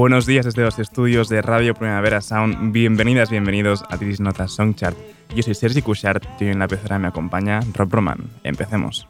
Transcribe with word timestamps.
Buenos 0.00 0.24
días 0.24 0.46
desde 0.46 0.62
los 0.62 0.78
estudios 0.78 1.28
de 1.28 1.42
Radio 1.42 1.74
Primavera 1.74 2.22
Sound. 2.22 2.72
Bienvenidas, 2.72 3.28
bienvenidos 3.28 3.84
a 3.90 3.98
This 3.98 4.18
Nota 4.18 4.48
Songchart. 4.48 4.96
Yo 5.36 5.42
soy 5.42 5.54
Sergi 5.54 5.82
Cushart 5.82 6.24
y 6.40 6.46
en 6.46 6.58
la 6.58 6.66
pecera 6.66 6.98
me 6.98 7.08
acompaña 7.08 7.60
Rob 7.74 7.92
Roman. 7.92 8.30
Empecemos. 8.42 9.06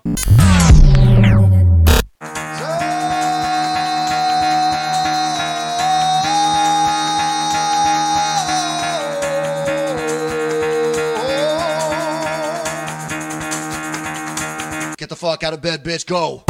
Get 14.98 15.08
the 15.08 15.14
fuck 15.14 15.44
out 15.44 15.54
of 15.54 15.60
bed, 15.60 15.84
bitch, 15.84 16.04
go. 16.04 16.42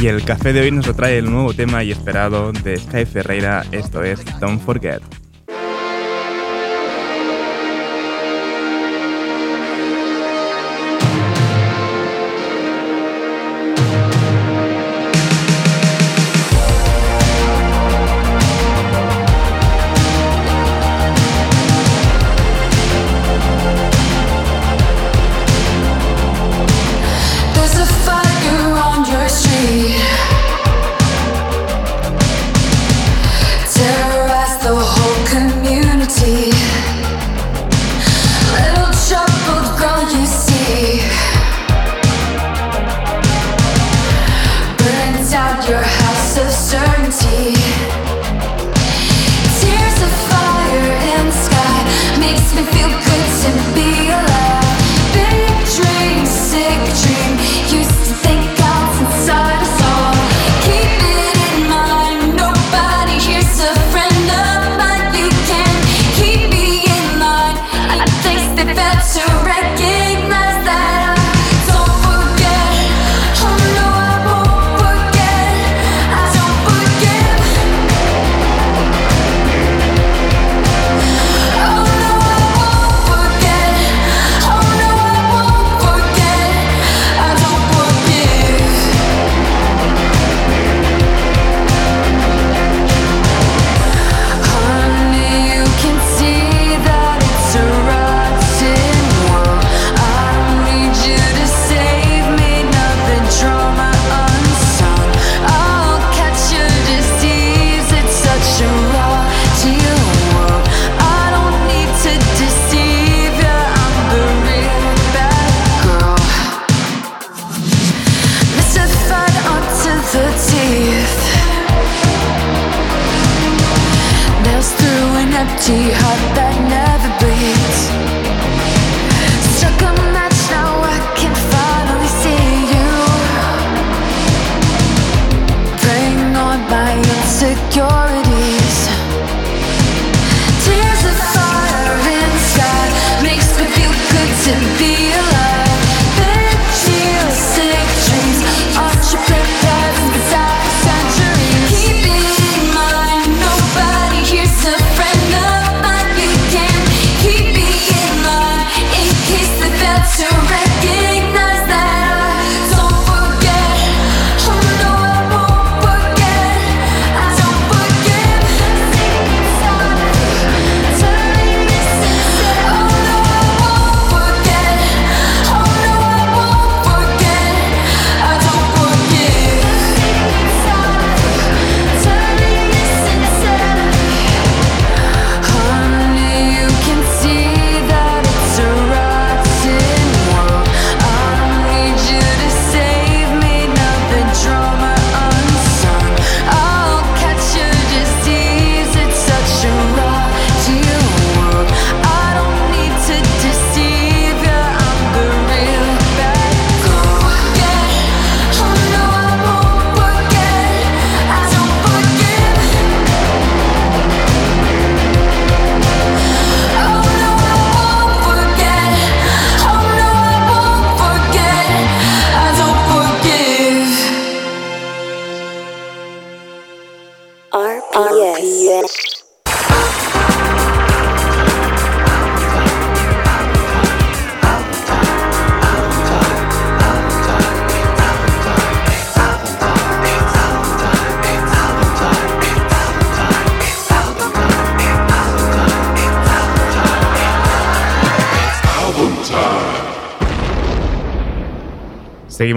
Y 0.00 0.08
el 0.08 0.24
café 0.24 0.52
de 0.52 0.60
hoy 0.60 0.70
nos 0.70 0.86
lo 0.86 0.94
trae 0.94 1.18
el 1.18 1.30
nuevo 1.30 1.54
tema 1.54 1.82
y 1.82 1.90
esperado 1.90 2.52
de 2.52 2.76
Sky 2.76 3.06
Ferreira, 3.06 3.64
esto 3.72 4.02
es 4.02 4.22
Don't 4.40 4.60
Forget. 4.60 5.25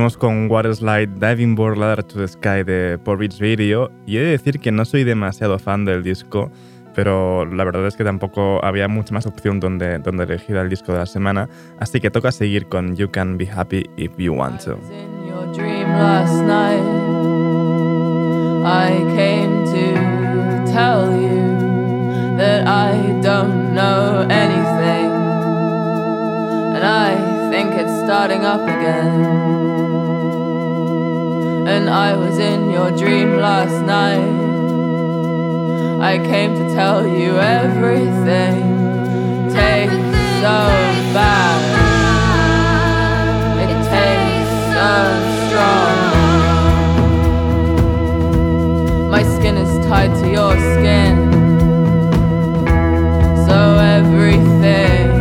Seguimos 0.10 0.18
con 0.18 0.50
Waterslide 0.50 1.20
Diving 1.20 1.54
Board 1.54 1.78
Ladder 1.78 2.04
to 2.04 2.18
the 2.18 2.28
Sky 2.28 2.64
de 2.64 2.98
Porridge 2.98 3.40
Video 3.40 3.92
y 4.08 4.18
he 4.18 4.22
de 4.22 4.32
decir 4.32 4.60
que 4.60 4.72
no 4.72 4.84
soy 4.84 5.04
demasiado 5.04 5.60
fan 5.60 5.86
del 5.86 6.02
disco, 6.02 6.50
pero 6.96 7.46
la 7.46 7.64
verdad 7.64 7.86
es 7.86 7.96
que 7.96 8.04
tampoco 8.04 8.64
había 8.66 8.88
mucha 8.88 9.14
más 9.14 9.28
opción 9.28 9.60
donde, 9.60 10.00
donde 10.00 10.24
elegir 10.24 10.56
el 10.56 10.68
disco 10.68 10.94
de 10.94 11.00
la 11.00 11.06
semana, 11.06 11.48
así 11.80 12.00
que 12.00 12.10
toca 12.10 12.32
seguir 12.32 12.66
con 12.66 12.96
You 12.96 13.12
Can 13.12 13.38
Be 13.38 13.48
Happy 13.52 13.84
If 13.98 14.18
You 14.18 14.34
Want 14.34 14.64
To. 14.66 14.80
I 18.66 18.90
came 19.16 19.64
to 19.66 20.72
tell 20.72 21.06
you 21.12 22.36
that 22.38 22.68
I 22.68 23.22
don't 23.22 23.76
know 23.76 24.26
anything, 24.28 25.12
and 26.74 26.84
I 26.84 27.50
think 27.52 27.76
it's 27.76 28.04
starting 28.04 28.44
up 28.44 28.62
again. 28.62 29.59
And 31.72 31.88
I 31.88 32.16
was 32.16 32.40
in 32.40 32.72
your 32.72 32.90
dream 32.90 33.38
last 33.38 33.86
night. 33.86 34.18
I 36.02 36.18
came 36.18 36.56
to 36.56 36.74
tell 36.74 37.06
you 37.06 37.38
everything 37.38 38.58
tastes 39.54 39.96
so 40.42 40.58
bad. 41.14 41.60
It 43.64 43.82
tastes 43.94 44.62
so 44.74 44.94
strong. 45.46 45.98
My 49.12 49.22
skin 49.22 49.56
is 49.58 49.72
tied 49.86 50.14
to 50.24 50.28
your 50.28 50.54
skin. 50.74 51.16
So 53.46 53.58
everything 53.78 55.19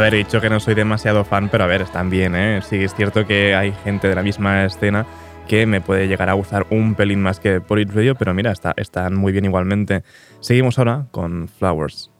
back. 0.00 0.10
Haber 0.12 0.24
dicho 0.24 0.40
que 0.40 0.48
no 0.48 0.60
soy 0.60 0.74
demasiado 0.74 1.24
fan, 1.24 1.48
pero 1.50 1.64
a 1.64 1.66
ver, 1.66 1.82
están 1.82 2.10
bien, 2.10 2.34
¿eh? 2.34 2.60
Sí, 2.62 2.82
es 2.82 2.94
cierto 2.94 3.26
que 3.26 3.54
hay 3.54 3.72
gente 3.84 4.08
de 4.08 4.14
la 4.14 4.22
misma 4.22 4.64
escena 4.64 5.06
que 5.46 5.66
me 5.66 5.80
puede 5.80 6.08
llegar 6.08 6.30
a 6.30 6.32
gustar 6.32 6.66
un 6.70 6.94
pelín 6.94 7.20
más 7.20 7.38
que 7.38 7.60
por 7.60 7.78
Radio, 7.78 8.14
pero 8.14 8.32
mira, 8.32 8.50
está, 8.50 8.72
están 8.76 9.14
muy 9.14 9.32
bien 9.32 9.44
igualmente. 9.44 10.02
Seguimos 10.40 10.78
ahora 10.78 11.06
con 11.10 11.48
Flowers. 11.48 12.10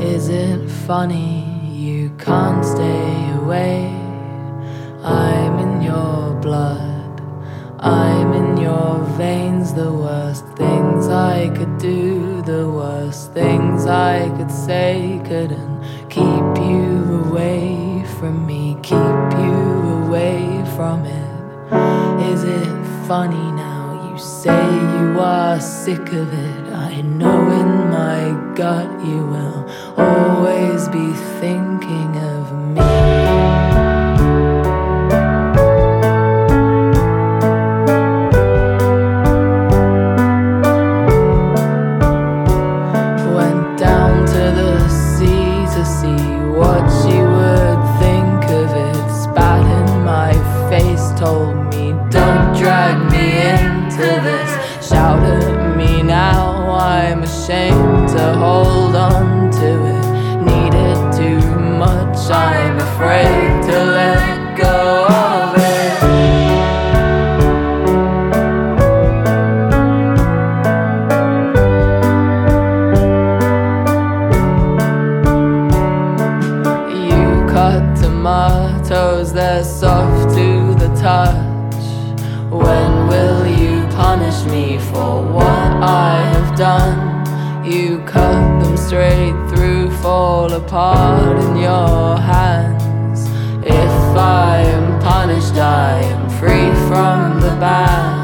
Is 0.00 0.30
funny 0.86 1.44
you 1.72 2.10
can't 2.18 2.64
stay 2.64 3.30
away? 3.42 3.92
I'm 5.04 5.58
in 5.58 5.82
your 5.82 6.34
blood, 6.40 6.97
I'm 7.80 8.32
in 8.32 8.56
your 8.56 8.98
veins, 9.16 9.72
the 9.72 9.92
worst 9.92 10.44
things 10.56 11.06
I 11.08 11.48
could 11.56 11.78
do, 11.78 12.42
the 12.42 12.68
worst 12.68 13.32
things 13.32 13.86
I 13.86 14.30
could 14.36 14.50
say 14.50 15.20
couldn't 15.24 15.84
keep 16.10 16.66
you 16.66 17.24
away 17.26 18.04
from 18.18 18.44
me, 18.44 18.76
keep 18.82 18.98
you 18.98 20.04
away 20.04 20.64
from 20.74 21.04
it. 21.04 22.32
Is 22.32 22.42
it 22.42 23.06
funny 23.06 23.52
now? 23.52 24.10
You 24.10 24.18
say 24.18 24.64
you 24.98 25.20
are 25.20 25.60
sick 25.60 26.12
of 26.12 26.32
it. 26.32 26.72
I 26.72 27.00
know 27.02 27.48
in 27.52 27.90
my 27.90 28.54
gut 28.56 28.90
you 29.06 29.24
will 29.24 29.70
always 29.96 30.88
be 30.88 31.12
thinking 31.38 32.16
of 32.16 32.52
me. 32.74 33.27
apart 90.68 91.42
in 91.44 91.56
your 91.56 92.18
hands. 92.18 93.26
If 93.64 94.16
I 94.16 94.58
am 94.66 95.00
punished, 95.00 95.54
I 95.54 96.00
am 96.00 96.28
free 96.28 96.70
from 96.88 97.40
the 97.40 97.56
band. 97.58 98.17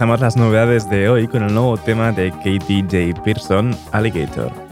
Empezamos 0.00 0.20
las 0.22 0.36
novedades 0.38 0.88
de 0.88 1.10
hoy 1.10 1.28
con 1.28 1.42
el 1.42 1.52
nuevo 1.52 1.76
tema 1.76 2.10
de 2.10 2.30
Katie 2.30 3.12
J. 3.12 3.22
Pearson, 3.22 3.76
Alligator. 3.92 4.69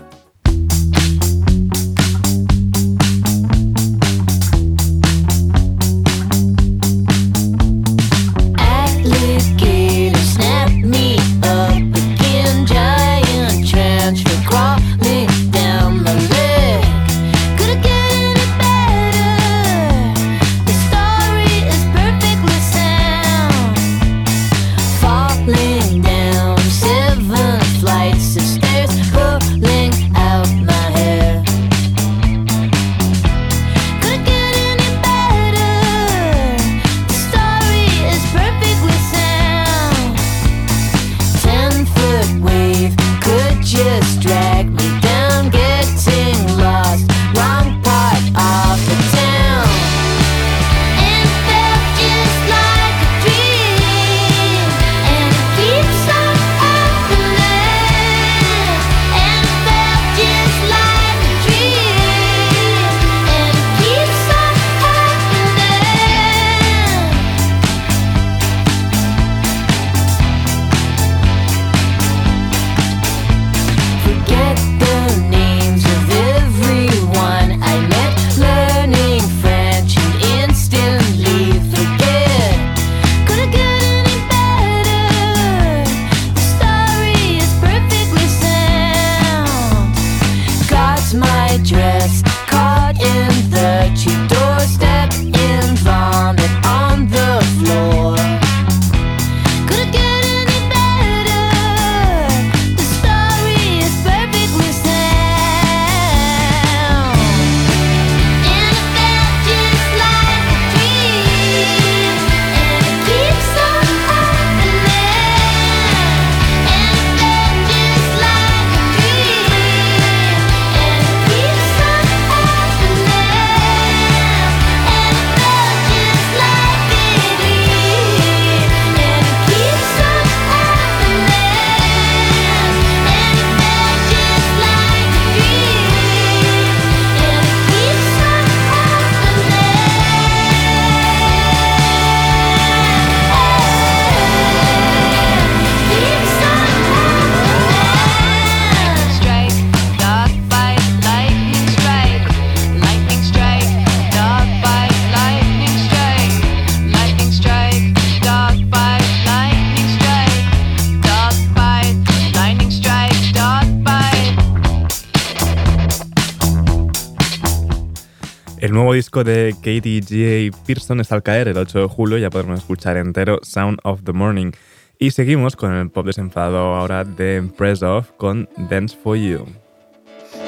de 169.25 169.55
Katie 169.57 170.01
J. 170.01 170.57
Pearson 170.67 171.01
está 171.01 171.15
al 171.15 171.23
caer 171.23 171.49
el 171.49 171.57
8 171.57 171.81
de 171.81 171.87
julio, 171.87 172.19
ya 172.19 172.31
podremos 172.31 172.61
escuchar 172.61 172.97
entero 172.97 173.39
Sound 173.43 173.79
of 173.85 174.03
the 174.05 174.13
Morning. 174.13 174.53
Y 174.99 175.13
seguimos 175.13 175.55
con 175.57 175.73
el 175.75 175.91
pop 175.91 176.07
desenfadado 176.07 176.75
ahora 176.75 177.05
de 177.05 177.37
Impress 177.37 177.83
Off 177.83 178.11
con 178.17 178.49
Dance 178.69 178.97
for 178.97 179.17
You. 179.17 179.47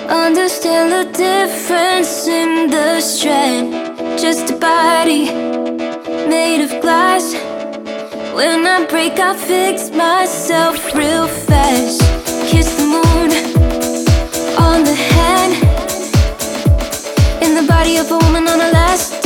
Understand 0.09 0.91
the 0.91 1.05
difference 1.17 2.29
in 2.29 2.71
the. 2.71 3.01
Just 4.21 4.51
a 4.51 4.57
body 4.57 5.31
made 6.29 6.63
of 6.65 6.81
glass. 6.81 7.33
When 8.35 8.67
I 8.67 8.87
break, 8.89 9.19
I 9.19 9.37
fix 9.37 9.91
myself 9.91 10.95
real. 10.95 11.29
Kiss 12.51 12.77
the 12.77 12.85
moon 12.85 13.31
on 14.59 14.85
the. 14.85 15.60
body 17.90 17.98
of 17.98 18.11
a 18.12 18.18
woman 18.24 18.46
on 18.46 18.59
the 18.59 18.70
last 18.72 19.20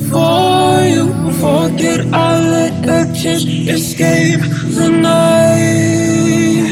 For 0.10 0.84
you, 0.94 1.06
forget 1.44 2.00
I 2.14 2.40
let 2.56 2.74
a 2.86 3.14
chance 3.14 3.44
escape 3.46 4.40
the 4.78 4.90
night. 4.90 6.72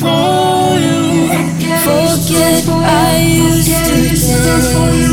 For 0.00 0.64
you, 0.86 1.00
forget 1.86 2.64
I 2.68 3.18
used 3.22 3.72
to 3.88 4.36
dance. 4.44 5.07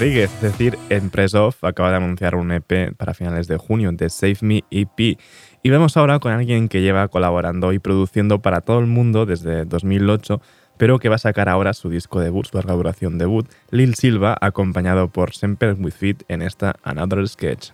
Rodríguez, 0.00 0.32
es 0.36 0.40
decir, 0.40 0.78
Empresov, 0.88 1.56
acaba 1.60 1.90
de 1.90 1.98
anunciar 1.98 2.34
un 2.34 2.52
EP 2.52 2.96
para 2.96 3.12
finales 3.12 3.48
de 3.48 3.58
junio 3.58 3.92
de 3.92 4.08
Save 4.08 4.38
Me 4.40 4.64
EP. 4.70 5.18
Y 5.62 5.68
vamos 5.68 5.98
ahora 5.98 6.18
con 6.20 6.32
alguien 6.32 6.70
que 6.70 6.80
lleva 6.80 7.06
colaborando 7.08 7.74
y 7.74 7.80
produciendo 7.80 8.40
para 8.40 8.62
todo 8.62 8.78
el 8.78 8.86
mundo 8.86 9.26
desde 9.26 9.66
2008, 9.66 10.40
pero 10.78 10.98
que 11.00 11.10
va 11.10 11.16
a 11.16 11.18
sacar 11.18 11.50
ahora 11.50 11.74
su 11.74 11.90
disco 11.90 12.18
debut, 12.18 12.46
su 12.46 12.56
larga 12.56 12.72
duración 12.72 13.18
debut, 13.18 13.46
Lil 13.70 13.94
Silva, 13.94 14.38
acompañado 14.40 15.08
por 15.08 15.34
Semper 15.34 15.76
With 15.78 15.92
Fit 15.92 16.22
en 16.28 16.40
esta 16.40 16.76
Another 16.82 17.28
Sketch. 17.28 17.72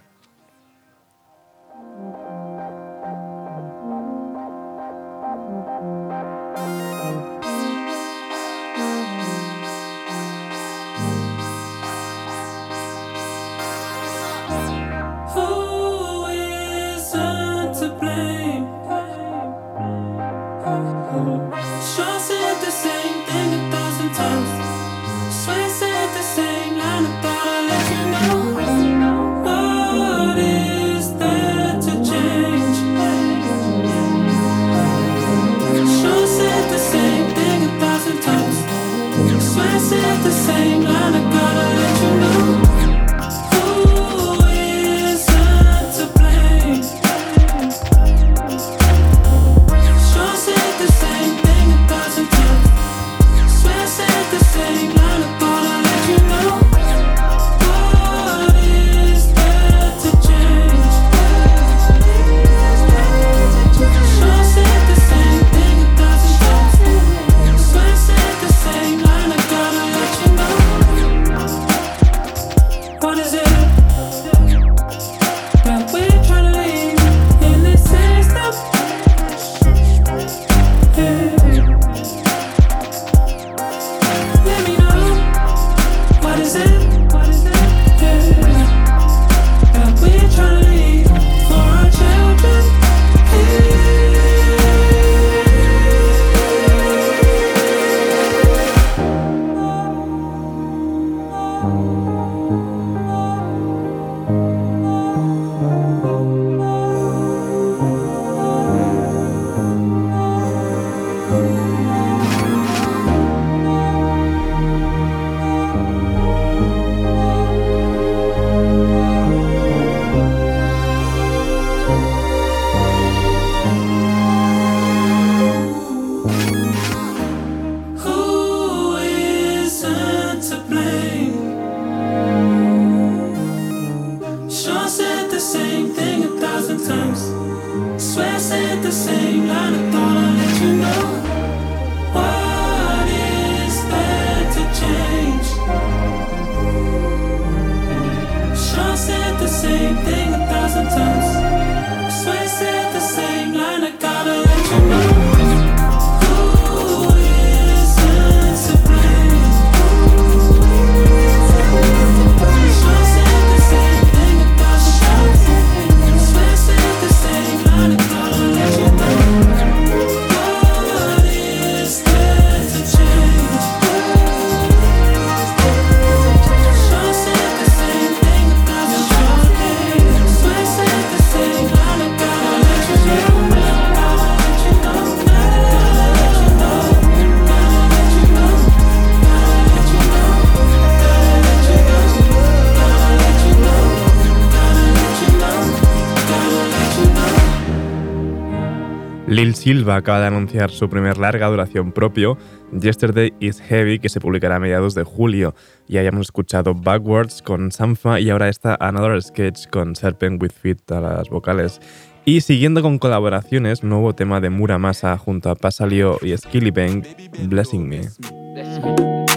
Silva 199.66 199.96
acaba 199.96 200.20
de 200.20 200.29
anunciar 200.29 200.70
su 200.70 200.88
primer 200.88 201.18
larga 201.18 201.48
duración 201.48 201.90
propio, 201.90 202.38
Yesterday 202.81 203.33
is 203.40 203.61
Heavy, 203.61 203.98
que 203.98 204.09
se 204.09 204.20
publicará 204.20 204.55
a 204.55 204.59
mediados 204.61 204.94
de 204.94 205.02
julio. 205.02 205.57
Ya 205.88 206.02
hayamos 206.02 206.29
escuchado 206.29 206.72
Backwards 206.72 207.42
con 207.42 207.72
Sanfa 207.72 208.20
y 208.20 208.31
ahora 208.31 208.48
está 208.48 208.76
Another 208.79 209.20
Sketch 209.20 209.66
con 209.66 209.96
Serpent 209.96 210.40
with 210.40 210.52
Feet 210.52 210.92
a 210.92 211.00
las 211.00 211.31
vocales. 211.31 211.81
Y 212.24 212.42
siguiendo 212.42 212.81
con 212.81 213.00
colaboraciones, 213.00 213.83
nuevo 213.83 214.14
tema 214.14 214.40
de 214.40 214.50
Muramasa 214.50 215.18
junto 215.18 215.50
a 215.50 215.57
Pasalio 215.57 216.20
y 216.22 216.37
Skillibang, 216.37 217.02
Blessing 217.48 217.88
Me. 217.88 218.02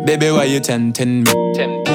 Baby, 0.05 0.29
why 0.29 0.45
you 0.45 0.61
tempting 0.61 1.23
me? 1.23 1.31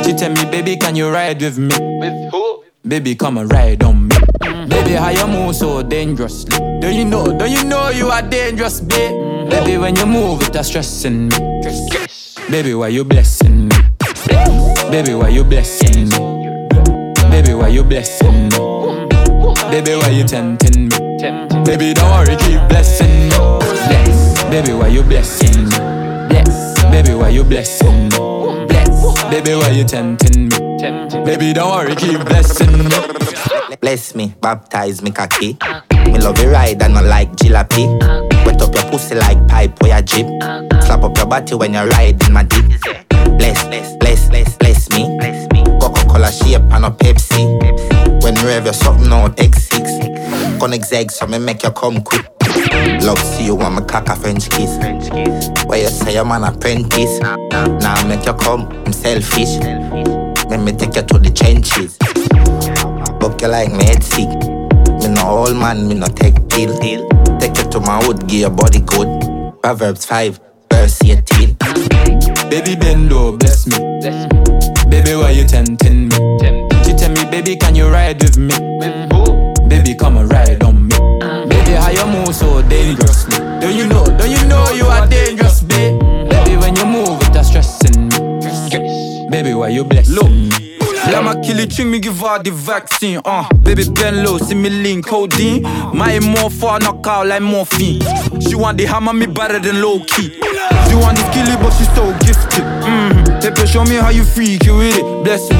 She 0.02 0.12
tell 0.12 0.32
me, 0.32 0.44
baby, 0.50 0.76
can 0.76 0.96
you 0.96 1.08
ride 1.08 1.40
with 1.40 1.56
me? 1.56 1.72
With 2.00 2.32
who? 2.32 2.43
Baby, 2.86 3.14
come 3.14 3.38
and 3.38 3.50
ride 3.50 3.82
on 3.82 4.08
me. 4.08 4.14
Mm. 4.42 4.68
Baby, 4.68 4.90
how 4.92 5.08
you 5.08 5.26
move 5.26 5.56
so 5.56 5.82
dangerously? 5.82 6.50
Don't 6.80 6.94
you 6.94 7.06
know? 7.06 7.24
Don't 7.38 7.50
you 7.50 7.64
know 7.64 7.88
you 7.88 8.08
are 8.08 8.20
dangerous, 8.20 8.82
babe? 8.82 9.10
Mm-hmm. 9.10 9.48
Baby, 9.48 9.78
when 9.78 9.96
you 9.96 10.04
move, 10.04 10.42
it's 10.42 10.68
stressing 10.68 11.28
me. 11.28 11.38
Baby, 12.50 12.74
why 12.74 12.88
you 12.88 13.02
blessing 13.04 13.68
me? 13.68 13.76
Baby, 14.90 15.14
why 15.14 15.28
you 15.30 15.44
blessing 15.44 16.10
me? 16.10 16.68
Baby, 17.30 17.54
why 17.54 17.68
you 17.68 17.84
blessing 17.84 18.50
me? 18.50 18.58
Baby, 19.70 19.94
why 19.96 20.10
you 20.10 20.24
tempting 20.24 20.88
me? 20.88 20.98
Baby, 21.64 21.94
don't 21.94 22.10
worry, 22.10 22.36
keep 22.36 22.60
blessing 22.68 23.30
me. 23.30 23.36
Bless. 23.88 24.44
Baby, 24.50 24.74
why 24.74 24.88
you 24.88 25.02
blessing 25.02 25.64
me? 25.64 26.28
Bless. 26.28 26.82
Baby, 26.90 27.14
why 27.14 27.30
you 27.30 27.44
blessing 27.44 28.10
me? 28.10 28.66
Bless. 28.68 29.24
Baby, 29.30 29.54
why 29.54 29.70
you 29.70 29.84
tempting 29.84 30.50
me? 30.50 30.73
Baby, 30.84 31.54
don't 31.54 31.70
worry, 31.70 31.94
keep 31.96 32.20
blessing 32.26 32.76
me. 32.76 32.90
Bless 33.80 34.14
me, 34.14 34.34
baptize 34.42 35.00
me 35.00 35.10
cocky. 35.10 35.56
Me 35.92 36.18
love 36.18 36.38
you 36.38 36.50
ride 36.50 36.82
and 36.82 36.92
not 36.92 37.04
like 37.04 37.32
jalopy. 37.36 37.88
Wet 38.44 38.60
up 38.60 38.74
your 38.74 38.84
pussy 38.90 39.14
like 39.14 39.48
pipe 39.48 39.82
or 39.82 39.88
your 39.88 40.02
jeep. 40.02 40.26
Slap 40.82 41.02
up 41.02 41.16
your 41.16 41.24
body 41.24 41.54
when 41.54 41.72
you 41.72 41.80
ride 41.80 42.22
in 42.26 42.34
my 42.34 42.42
dick. 42.42 42.66
Bless, 43.38 43.64
bless, 43.64 43.96
bless, 43.96 44.28
bless, 44.28 44.56
bless 44.58 44.90
me. 44.90 45.04
Coca-Cola 45.80 46.30
shape 46.30 46.60
and 46.72 46.84
a 46.84 46.90
Pepsi. 46.90 48.22
When 48.22 48.36
you 48.36 48.48
have 48.48 48.66
your 48.66 48.74
something 48.74 49.10
out 49.10 49.38
X6. 49.38 50.60
Connect 50.60 50.84
zeg 50.84 51.10
so 51.10 51.26
me 51.26 51.38
make 51.38 51.62
you 51.62 51.70
come 51.70 52.02
quick. 52.02 52.28
Love 53.02 53.18
see 53.18 53.46
you 53.46 53.54
want 53.54 53.76
me 53.76 53.86
cock 53.86 54.10
a 54.10 54.16
French 54.16 54.50
kiss. 54.50 54.76
Where 55.64 55.80
you 55.80 55.88
say 55.88 56.16
I'm 56.18 56.30
an 56.30 56.44
apprentice. 56.44 57.20
Now 57.20 57.94
I 57.94 58.04
make 58.06 58.26
you 58.26 58.34
come, 58.34 58.68
I'm 58.84 58.92
selfish. 58.92 60.23
Let 60.54 60.62
me 60.62 60.70
take 60.70 60.94
you 60.94 61.02
to 61.02 61.18
the 61.18 61.34
trenches. 61.34 61.98
Book 63.18 63.42
you 63.42 63.48
like 63.48 63.72
me 63.74 63.90
sick. 63.98 64.30
Me 65.02 65.08
no 65.10 65.26
old 65.26 65.56
man, 65.56 65.88
me 65.88 65.94
no 65.98 66.06
take 66.06 66.46
deal. 66.46 66.70
Take 67.42 67.58
you 67.58 67.66
to 67.74 67.80
my 67.80 67.98
hood, 68.04 68.28
give 68.28 68.46
your 68.46 68.50
body 68.50 68.78
good. 68.78 69.10
Proverbs 69.62 70.06
5, 70.06 70.38
verse 70.70 71.02
18. 71.02 71.58
Baby, 72.48 72.76
bend 72.76 73.10
low, 73.10 73.36
bless 73.36 73.66
me. 73.66 73.78
Baby, 74.86 75.18
why 75.18 75.34
you 75.34 75.42
tempting 75.42 76.06
me? 76.06 76.14
She 76.86 76.94
tell 76.94 77.10
me, 77.10 77.28
baby, 77.28 77.56
can 77.56 77.74
you 77.74 77.90
ride 77.90 78.22
with 78.22 78.38
me? 78.38 78.54
Baby, 79.66 79.98
come 79.98 80.18
and 80.18 80.30
ride 80.30 80.62
on 80.62 80.86
me. 80.86 80.94
Baby, 81.50 81.72
how 81.72 81.90
you 81.90 82.06
move 82.06 82.32
so 82.32 82.62
dangerously? 82.62 83.38
Don't 83.58 83.74
you 83.74 83.88
know? 83.88 84.06
Don't 84.06 84.30
you 84.30 84.46
know 84.46 84.70
you 84.70 84.86
are 84.86 85.04
dangerous, 85.08 85.64
babe? 85.64 85.98
Baby, 86.30 86.56
when 86.58 86.76
you 86.76 86.86
move, 86.86 87.18
it's 87.18 87.23
me. 87.23 87.23
Baby, 89.44 89.57
why 89.57 89.68
you 89.68 89.85
blessing 89.85 90.48
me? 90.48 90.78
Let 91.12 91.22
my 91.22 91.38
kill 91.42 91.66
ching 91.66 91.90
me 91.90 91.98
give 91.98 92.18
her 92.20 92.42
the 92.42 92.50
vaccine. 92.50 93.20
Uh, 93.26 93.46
baby 93.57 93.85
bend 93.90 94.22
low, 94.24 94.38
see 94.38 94.54
me 94.54 94.70
lean 94.70 95.02
codeine. 95.02 95.62
My 95.92 96.18
more 96.18 96.48
for 96.48 96.78
knock 96.78 97.07
out 97.07 97.26
like 97.26 97.42
morphine. 97.42 98.00
She 98.40 98.54
want 98.54 98.78
the 98.78 98.87
hammer 98.87 99.12
me 99.12 99.26
better 99.26 99.59
than 99.59 99.83
low 99.83 99.98
key. 100.07 100.33
She 100.40 100.94
want 100.96 101.18
the 101.18 101.28
skilly, 101.30 101.57
but 101.61 101.72
she 101.76 101.85
so 101.92 102.11
gifted. 102.24 102.64
Mm-hmm. 102.64 103.40
Pepe, 103.42 103.66
show 103.66 103.85
me 103.85 103.96
how 103.96 104.09
you 104.09 104.24
freak 104.24 104.64
you 104.64 104.78
with 104.78 104.96
it. 104.96 105.24
Bless 105.24 105.50
me. 105.50 105.59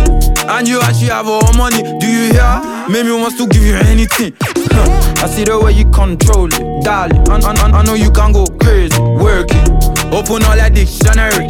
And 0.49 0.67
you 0.67 0.81
actually 0.81 1.09
have 1.09 1.29
all 1.29 1.53
money. 1.53 1.83
Do 1.83 2.07
you 2.07 2.33
hear? 2.33 2.87
Maybe 2.89 3.11
wants 3.11 3.37
to 3.37 3.47
give 3.47 3.65
you 3.65 3.75
anything. 3.75 4.33
Huh. 4.41 4.94
I 5.25 5.27
see 5.27 5.45
the 5.45 5.59
way 5.59 5.73
you 5.73 5.87
control 5.87 6.53
it, 6.53 6.85
darling. 6.85 7.25
I, 7.31 7.41
I, 7.41 7.79
I- 7.79 7.83
know 7.83 7.95
you 7.95 8.11
can 8.11 8.31
go 8.33 8.45
crazy, 8.61 9.01
work 9.01 9.49
it. 9.49 9.69
Open 10.13 10.45
all 10.45 10.55
that 10.55 10.75
dictionary. 10.75 11.49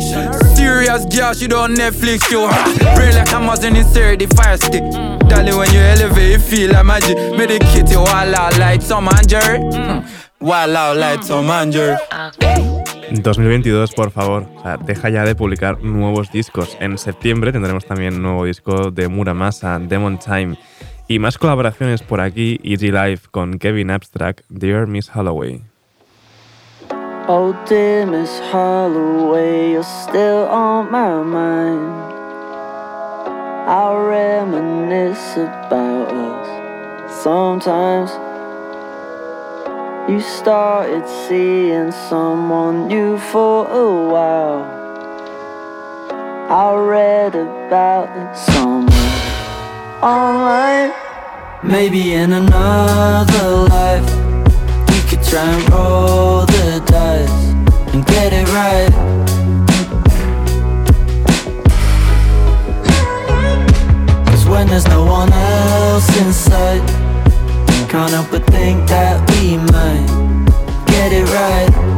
Serious 0.54 1.04
girl, 1.06 1.34
she 1.34 1.48
don't 1.48 1.74
Netflix 1.74 2.22
her. 2.30 2.46
Brain 2.94 3.16
like 3.16 3.32
Amazon 3.32 3.74
insert 3.74 4.20
the 4.20 4.28
fire 4.28 4.56
stick. 4.58 4.84
Darling, 5.28 5.56
when 5.58 5.72
you 5.74 5.80
elevate, 5.80 6.40
feel 6.40 6.70
like 6.70 6.87
magic. 6.87 7.16
The 7.16 7.58
kitty 7.72 7.96
wild 7.96 8.34
out 8.37 8.56
like 8.60 8.87
Tom 8.87 9.08
and 9.08 9.28
Jerry. 9.28 9.58
Hmm. 9.58 10.06
Wild 10.38 10.76
out 10.76 10.96
like 10.96 11.26
Tom 11.26 11.50
and 11.50 11.72
Jerry. 11.72 11.96
2022, 13.10 13.92
por 13.92 14.12
favor, 14.12 14.46
o 14.56 14.62
sea, 14.62 14.76
deja 14.76 15.08
ya 15.10 15.24
de 15.24 15.34
publicar 15.34 15.82
nuevos 15.82 16.30
discos. 16.30 16.76
En 16.78 16.96
septiembre 16.96 17.50
tendremos 17.50 17.84
también 17.87 18.14
un 18.14 18.22
nuevo 18.22 18.44
disco 18.44 18.92
de 18.92 19.08
Muramasa, 19.08 19.80
Demon 19.80 20.18
Time. 20.18 20.56
Y 21.07 21.19
más 21.19 21.37
colaboraciones 21.37 22.03
por 22.03 22.23
aquí, 22.23 22.59
Easy 22.64 22.90
Life 22.90 23.29
con 23.31 23.59
Kevin 23.59 23.90
Abstract, 23.90 24.40
Dear 24.49 24.87
Miss 24.87 25.11
Holloway. 25.14 25.62
Oh, 27.29 27.55
dear 27.69 28.07
Miss 28.07 28.40
Holloway, 28.51 29.73
you're 29.73 29.83
still 29.83 30.49
on 30.51 30.90
my 30.90 31.23
mind. 31.23 32.14
I 33.67 33.95
reminisce 33.95 35.37
about 35.37 36.11
us 36.11 37.23
sometimes. 37.23 38.11
You 40.09 40.21
started 40.21 41.07
seeing 41.29 41.93
someone 41.93 42.88
new 42.88 43.19
for 43.19 43.67
a 43.71 44.11
while. 44.11 44.64
I 46.51 46.75
read 46.75 47.35
about 47.35 48.09
it 48.17 48.37
somewhere 48.37 48.73
online. 50.05 50.93
Maybe 51.62 52.12
in 52.12 52.35
another 52.35 53.49
life, 53.73 54.05
we 54.90 55.01
could 55.09 55.25
try 55.25 55.45
and 55.45 55.71
roll 55.73 56.45
the 56.45 56.83
dice 56.85 57.95
and 57.95 58.05
get 58.05 58.33
it 58.35 58.47
right. 58.53 58.93
Cause 64.27 64.47
when 64.47 64.67
there's 64.67 64.87
no 64.88 65.07
one 65.07 65.33
else 65.33 66.09
in 66.21 66.33
sight, 66.35 66.87
can't 67.88 68.11
help 68.11 68.31
but 68.31 68.45
think 68.49 68.87
that 68.88 69.19
we 69.31 69.57
might 69.57 70.85
get 70.87 71.12
it 71.12 71.25
right. 71.33 71.93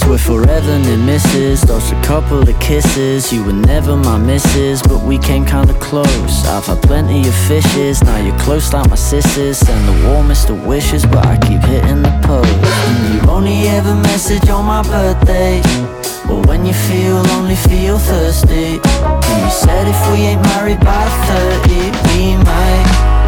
Cause 0.00 0.08
We're 0.08 0.18
forever 0.18 0.78
near 0.78 0.96
misses, 0.96 1.68
lost 1.68 1.92
a 1.92 2.00
couple 2.02 2.40
of 2.40 2.60
kisses. 2.60 3.32
You 3.32 3.44
were 3.44 3.52
never 3.52 3.96
my 3.96 4.16
missus, 4.16 4.80
but 4.82 5.02
we 5.02 5.18
came 5.18 5.44
kinda 5.44 5.74
close. 5.74 6.46
I've 6.46 6.64
had 6.64 6.80
plenty 6.82 7.28
of 7.28 7.34
fishes, 7.34 8.02
now 8.02 8.16
you're 8.16 8.38
close 8.38 8.72
like 8.72 8.88
my 8.88 8.96
sisters. 8.96 9.58
Send 9.58 9.88
the 9.88 10.08
warmest 10.08 10.48
of 10.48 10.64
wishes, 10.64 11.04
but 11.04 11.26
I 11.26 11.36
keep 11.36 11.60
hitting 11.62 12.02
the 12.02 12.18
post. 12.22 12.48
And 12.88 13.14
you 13.14 13.30
only 13.30 13.68
ever 13.68 13.94
message 13.94 14.48
on 14.48 14.64
my 14.64 14.82
birthday. 14.82 15.60
Or 16.30 16.40
when 16.48 16.64
you 16.64 16.72
feel 16.72 17.22
lonely, 17.22 17.56
feel 17.56 17.98
thirsty. 17.98 18.80
And 19.30 19.42
you 19.44 19.50
said 19.50 19.86
if 19.86 20.00
we 20.12 20.18
ain't 20.30 20.42
married 20.42 20.80
by 20.80 21.04
30, 21.28 21.90
we 22.08 22.36
might. 22.36 23.19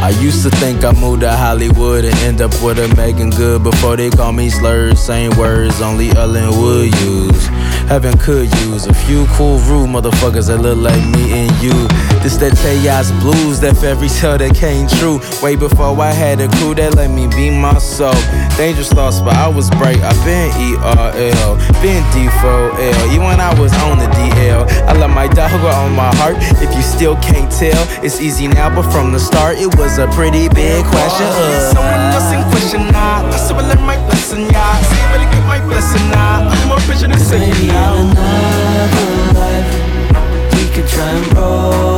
I 0.00 0.10
used 0.20 0.44
to 0.44 0.50
think 0.50 0.84
I 0.84 0.92
moved 0.92 1.22
to 1.22 1.32
Hollywood 1.32 2.04
and 2.04 2.14
end 2.18 2.40
up 2.40 2.52
with 2.62 2.78
a 2.78 2.86
Meagan 2.96 3.30
Good 3.30 3.64
before 3.64 3.96
they 3.96 4.10
call 4.10 4.32
me 4.32 4.48
slurs. 4.48 5.00
Same 5.00 5.36
words, 5.36 5.80
only 5.80 6.10
Ellen 6.10 6.50
would 6.60 6.94
use. 7.00 7.48
Heaven 7.88 8.18
could 8.18 8.52
use 8.68 8.84
a 8.84 8.92
few 8.92 9.24
cool 9.32 9.56
rude 9.64 9.88
motherfuckers 9.88 10.48
that 10.48 10.58
look 10.58 10.76
like 10.76 11.00
me 11.16 11.32
and 11.32 11.50
you. 11.64 11.72
This 12.20 12.36
that 12.36 12.52
chaos 12.60 13.10
blues, 13.24 13.60
that 13.60 13.78
fairy 13.78 14.08
tale 14.12 14.36
that 14.36 14.54
came 14.54 14.86
true. 15.00 15.18
Way 15.40 15.56
before 15.56 15.96
I 15.96 16.12
had 16.12 16.38
a 16.40 16.48
crew 16.60 16.74
that 16.76 16.94
let 16.96 17.08
me 17.08 17.26
be 17.32 17.48
myself. 17.48 18.20
Dangerous 18.60 18.92
thoughts, 18.92 19.20
but 19.24 19.32
I 19.32 19.48
was 19.48 19.70
bright. 19.80 19.96
I 20.04 20.12
been 20.20 20.52
ERL, 20.52 21.56
been 21.80 22.04
D4L. 22.12 23.08
Even 23.08 23.24
when 23.24 23.40
I 23.40 23.56
was 23.58 23.72
on 23.88 23.96
the 23.96 24.08
DL, 24.12 24.68
I 24.84 24.92
let 24.92 25.08
my 25.08 25.26
dog 25.26 25.56
on 25.64 25.96
my 25.96 26.12
heart. 26.20 26.36
If 26.60 26.68
you 26.76 26.82
still 26.82 27.16
can't 27.24 27.48
tell, 27.48 27.80
it's 28.04 28.20
easy 28.20 28.48
now, 28.48 28.68
but 28.68 28.84
from 28.92 29.12
the 29.12 29.18
start, 29.18 29.56
it 29.56 29.72
was 29.80 29.96
a 29.96 30.06
pretty 30.12 30.52
big 30.52 30.84
question. 30.84 31.24
Uh. 31.24 31.72
Someone 31.72 32.08
in 32.36 32.44
question 32.52 32.92
now. 32.92 33.24
I 33.24 33.36
still 33.40 33.56
learn 33.56 33.80
my 33.80 33.96
lesson, 34.12 34.44
yeah. 34.52 35.07
Better 35.18 35.30
get 35.32 35.44
my 35.46 35.60
blessing 35.66 36.10
now. 36.10 36.48
Another 38.12 39.38
life 39.38 40.54
We 40.54 40.64
could 40.74 40.88
try 40.88 41.10
and 41.10 41.36
roll 41.36 41.97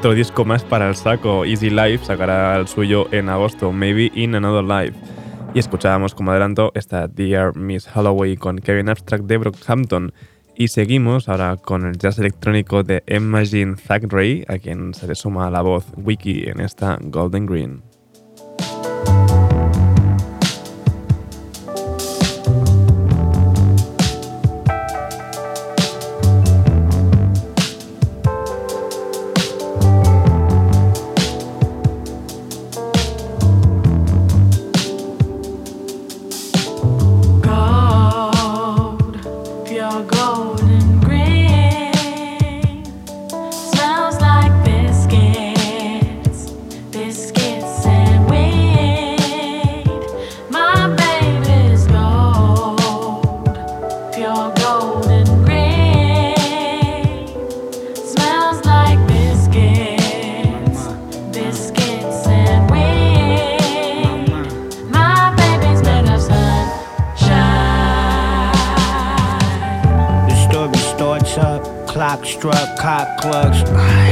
otro 0.00 0.14
disco 0.14 0.46
más 0.46 0.64
para 0.64 0.88
el 0.88 0.96
saco, 0.96 1.44
Easy 1.44 1.68
Life, 1.68 2.06
sacará 2.06 2.56
el 2.56 2.66
suyo 2.68 3.06
en 3.12 3.28
agosto, 3.28 3.70
Maybe 3.70 4.10
in 4.14 4.34
Another 4.34 4.64
Life. 4.64 4.98
Y 5.52 5.58
escuchábamos 5.58 6.14
como 6.14 6.30
adelanto 6.30 6.72
esta 6.74 7.06
Dear 7.06 7.54
Miss 7.54 7.86
Holloway 7.94 8.38
con 8.38 8.60
Kevin 8.60 8.88
Abstract 8.88 9.24
de 9.24 9.36
Brockhampton. 9.36 10.14
Y 10.56 10.68
seguimos 10.68 11.28
ahora 11.28 11.58
con 11.58 11.84
el 11.84 11.98
jazz 11.98 12.18
electrónico 12.18 12.82
de 12.82 13.02
Jean 13.06 13.76
Thackeray, 13.76 14.46
a 14.48 14.56
quien 14.56 14.94
se 14.94 15.06
le 15.06 15.14
suma 15.14 15.50
la 15.50 15.60
voz 15.60 15.84
Wiki 15.98 16.44
en 16.48 16.60
esta 16.60 16.96
Golden 17.02 17.44
Green. 17.44 17.89
Clucks. 73.20 73.60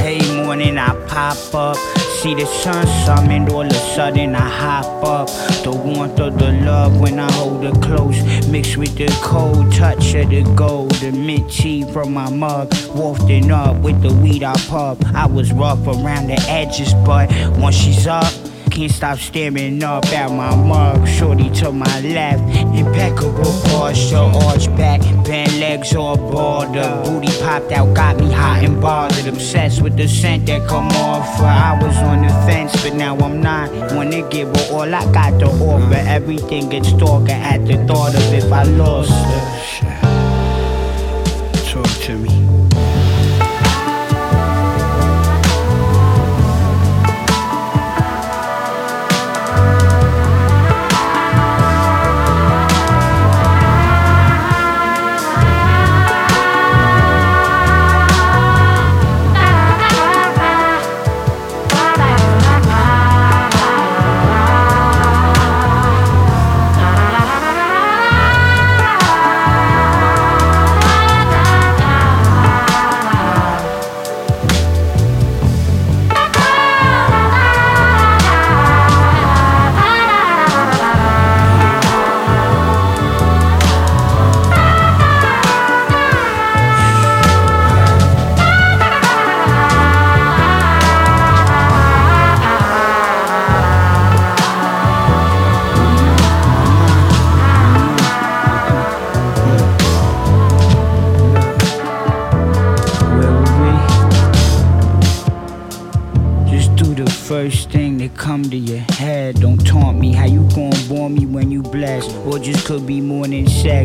Hey, 0.02 0.20
morning 0.42 0.78
I 0.78 0.94
pop 1.06 1.54
up. 1.54 1.76
See 2.20 2.34
the 2.34 2.46
sun 2.46 2.86
summoned, 3.06 3.50
all 3.50 3.62
of 3.62 3.70
a 3.70 3.74
sudden 3.94 4.34
I 4.34 4.48
hop 4.48 5.04
up. 5.04 5.28
The 5.62 5.70
warmth 5.70 6.18
of 6.18 6.38
the 6.38 6.52
love 6.52 7.00
when 7.00 7.18
I 7.18 7.30
hold 7.32 7.64
her 7.64 7.72
close, 7.80 8.20
mixed 8.48 8.76
with 8.76 8.96
the 8.96 9.06
cold 9.22 9.72
touch 9.72 10.14
of 10.14 10.30
the 10.30 10.42
gold. 10.56 10.90
The 10.92 11.12
mint 11.12 11.50
tea 11.50 11.84
from 11.92 12.12
my 12.12 12.28
mug, 12.28 12.72
wafting 12.94 13.50
up 13.50 13.76
with 13.76 14.02
the 14.02 14.12
weed 14.12 14.42
I 14.42 14.56
pub. 14.68 15.02
I 15.14 15.26
was 15.26 15.52
rough 15.52 15.86
around 15.86 16.26
the 16.26 16.40
edges, 16.48 16.92
but 17.06 17.30
once 17.56 17.76
she's 17.76 18.06
up, 18.06 18.32
can't 18.78 18.92
stop 18.92 19.18
staring 19.18 19.82
up 19.82 20.06
at 20.12 20.30
my 20.30 20.54
mug. 20.54 21.08
Shorty 21.08 21.50
to 21.50 21.72
my 21.72 22.00
left, 22.00 22.40
impeccable 22.76 23.52
posture, 23.64 24.18
arch 24.46 24.68
back, 24.76 25.00
bent 25.24 25.52
legs 25.54 25.96
all 25.96 26.16
bald. 26.16 26.72
The 26.76 27.02
booty 27.04 27.26
popped 27.42 27.72
out, 27.72 27.92
got 27.92 28.18
me 28.18 28.30
hot 28.30 28.62
and 28.62 28.80
bothered. 28.80 29.26
Obsessed 29.26 29.82
with 29.82 29.96
the 29.96 30.06
scent 30.06 30.46
that 30.46 30.68
come 30.68 30.86
off. 31.08 31.40
I 31.40 31.76
was 31.82 31.96
on 31.96 32.22
the 32.22 32.32
fence, 32.46 32.80
but 32.84 32.94
now 32.94 33.18
I'm 33.18 33.42
not. 33.42 33.68
Wanna 33.96 34.22
give 34.28 34.46
her 34.54 34.72
all 34.72 34.94
I 34.94 35.12
got 35.12 35.40
to 35.40 35.46
offer. 35.46 35.94
Everything 35.94 36.68
gets 36.68 36.92
darker 36.92 37.32
at 37.32 37.66
the 37.66 37.84
thought 37.84 38.14
of 38.14 38.32
if 38.32 38.52
I 38.52 38.62
lost 38.62 39.10
her. 39.10 39.98
Talk 41.66 41.90
to 42.04 42.16
me. 42.16 42.47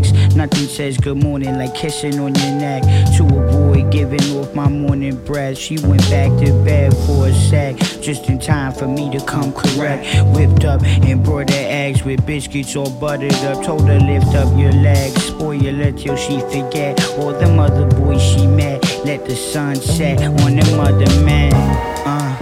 Sex. 0.04 0.36
Nothing 0.36 0.68
says 0.68 0.98
good 0.98 1.22
morning 1.24 1.58
like 1.58 1.74
kissing 1.76 2.20
on 2.20 2.36
your 2.36 2.56
neck. 2.56 2.84
To 3.18 3.24
avoid 3.24 3.92
giving 3.92 4.22
off 4.38 4.54
my 4.56 4.68
morning 4.68 5.16
breath. 5.26 5.58
She 5.58 5.78
went 5.80 6.02
back 6.10 6.30
to 6.44 6.54
bed 6.64 6.94
for 7.06 7.28
a 7.28 7.34
sec. 7.34 7.78
Just 8.02 8.30
in 8.30 8.40
time 8.40 8.74
for 8.74 8.88
me 8.88 9.12
to 9.18 9.24
come 9.26 9.54
correct. 9.54 10.06
Whipped 10.36 10.66
up 10.66 10.84
and 10.84 11.24
brought 11.24 11.50
her 11.50 11.66
eggs 11.68 12.04
with 12.04 12.26
biscuits 12.26 12.76
all 12.76 12.90
buttered 12.90 13.34
up. 13.46 13.64
Told 13.64 13.88
her 13.88 14.00
lift 14.00 14.36
up 14.36 14.58
your 14.58 14.72
legs. 14.72 15.24
Spoil 15.24 15.60
her 15.60 15.92
till 15.92 16.16
she 16.16 16.40
forget 16.40 17.04
all 17.18 17.34
them 17.34 17.60
other 17.60 17.88
boys 17.98 18.22
she 18.22 18.48
met. 18.48 18.84
Let 19.06 19.26
the 19.26 19.36
sun 19.36 19.76
set 19.76 20.22
on 20.22 20.56
them 20.56 20.80
other 20.80 21.24
men. 21.24 21.54
Uh, 22.06 22.36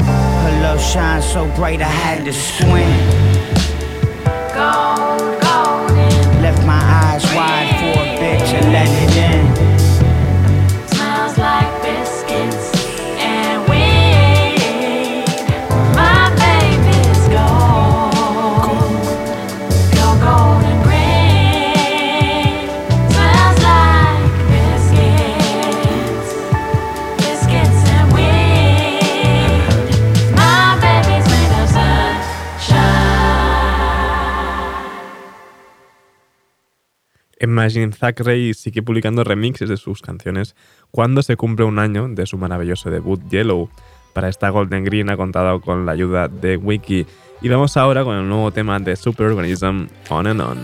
her 0.43 0.61
love 0.61 0.81
shines 0.81 1.25
so 1.31 1.45
bright 1.55 1.81
I 1.81 1.85
had 1.85 2.25
to 2.25 2.33
squint. 2.33 3.31
Gold, 4.53 4.90
wide 7.35 7.69
for 7.79 8.01
a 8.01 8.07
bitch 8.17 8.53
and 8.53 8.71
let 8.71 9.00
Imagine 37.61 37.91
Thackeray 37.91 38.55
sigue 38.55 38.81
publicando 38.81 39.23
remixes 39.23 39.69
de 39.69 39.77
sus 39.77 40.01
canciones 40.01 40.55
cuando 40.89 41.21
se 41.21 41.35
cumple 41.35 41.63
un 41.63 41.77
año 41.77 42.07
de 42.09 42.25
su 42.25 42.39
maravilloso 42.39 42.89
debut 42.89 43.21
Yellow. 43.29 43.69
Para 44.13 44.29
esta 44.29 44.49
Golden 44.49 44.83
Green 44.83 45.11
ha 45.11 45.15
contado 45.15 45.61
con 45.61 45.85
la 45.85 45.91
ayuda 45.91 46.27
de 46.27 46.57
Wiki. 46.57 47.05
Y 47.39 47.49
vamos 47.49 47.77
ahora 47.77 48.03
con 48.03 48.17
el 48.17 48.27
nuevo 48.27 48.49
tema 48.49 48.79
de 48.79 48.95
Superorganism, 48.95 49.85
On 50.09 50.25
and 50.25 50.41
On. 50.41 50.57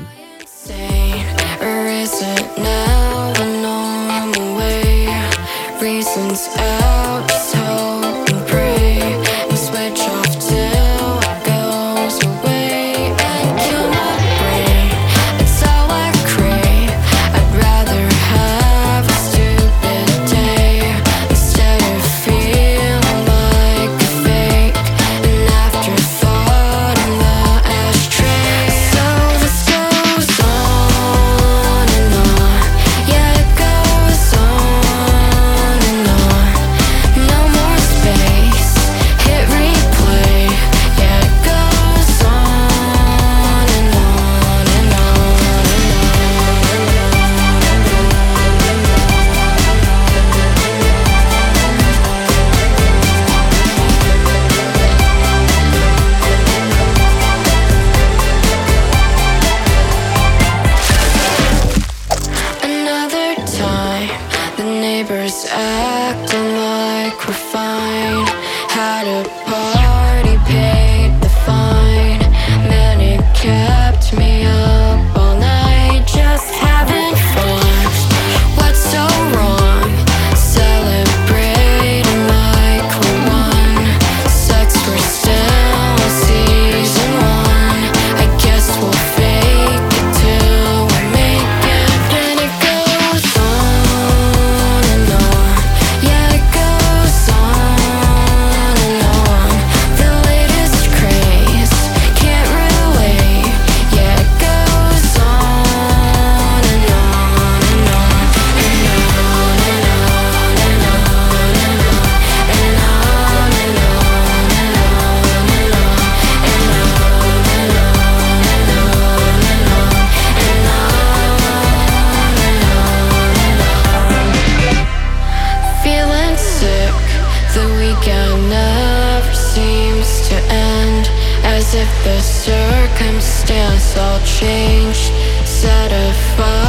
change, 134.28 135.12
set 135.46 135.92
a 135.92 136.14
fire. 136.36 136.67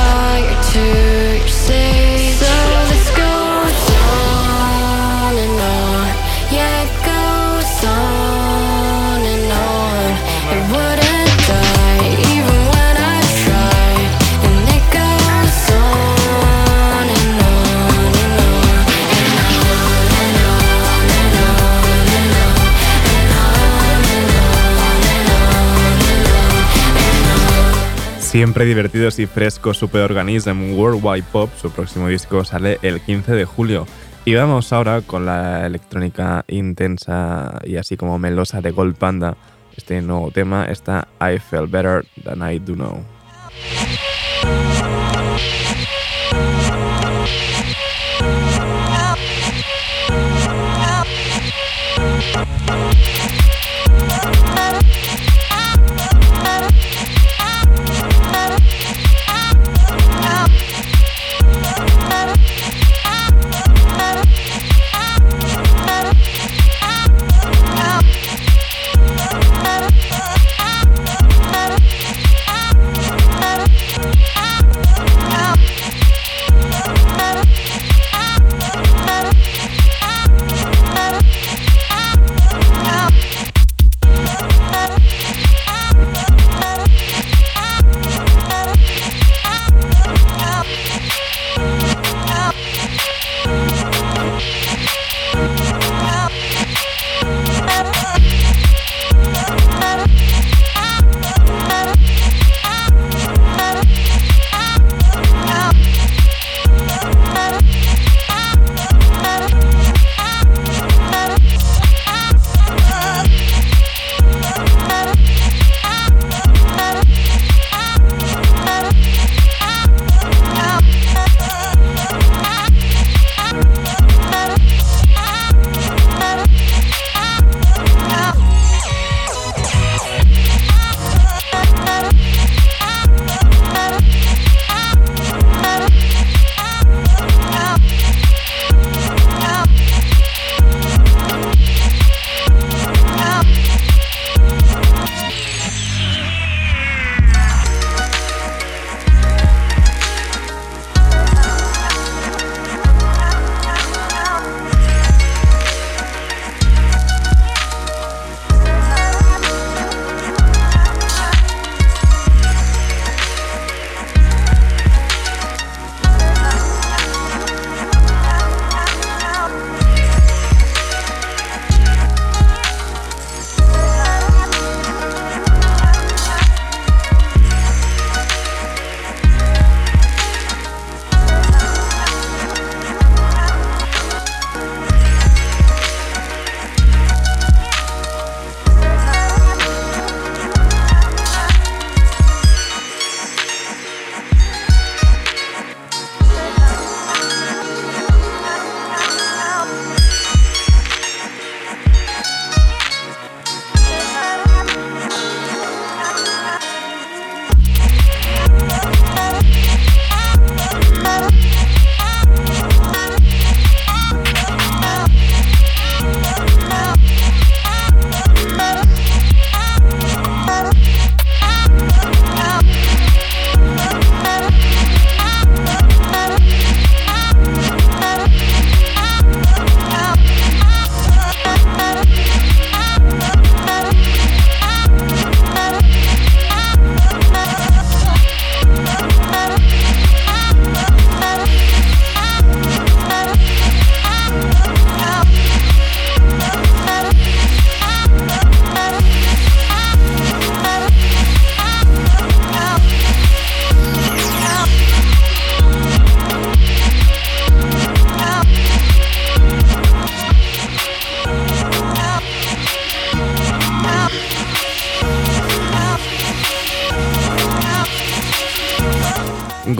Siempre 28.38 28.66
divertidos 28.66 29.18
y 29.18 29.26
frescos 29.26 29.78
Superorganism 29.78 30.74
Worldwide 30.74 31.24
Pop, 31.32 31.50
su 31.60 31.72
próximo 31.72 32.06
disco 32.06 32.44
sale 32.44 32.78
el 32.82 33.00
15 33.00 33.32
de 33.32 33.44
julio. 33.44 33.84
Y 34.24 34.34
vamos 34.34 34.72
ahora 34.72 35.00
con 35.00 35.26
la 35.26 35.66
electrónica 35.66 36.44
intensa 36.46 37.58
y 37.64 37.78
así 37.78 37.96
como 37.96 38.16
melosa 38.20 38.60
de 38.60 38.70
Gold 38.70 38.94
Panda. 38.94 39.36
Este 39.76 40.00
nuevo 40.02 40.30
tema 40.30 40.66
está 40.66 41.08
I 41.20 41.40
Feel 41.40 41.66
Better 41.66 42.06
Than 42.22 42.48
I 42.48 42.60
Do 42.60 42.74
Know. 42.74 43.04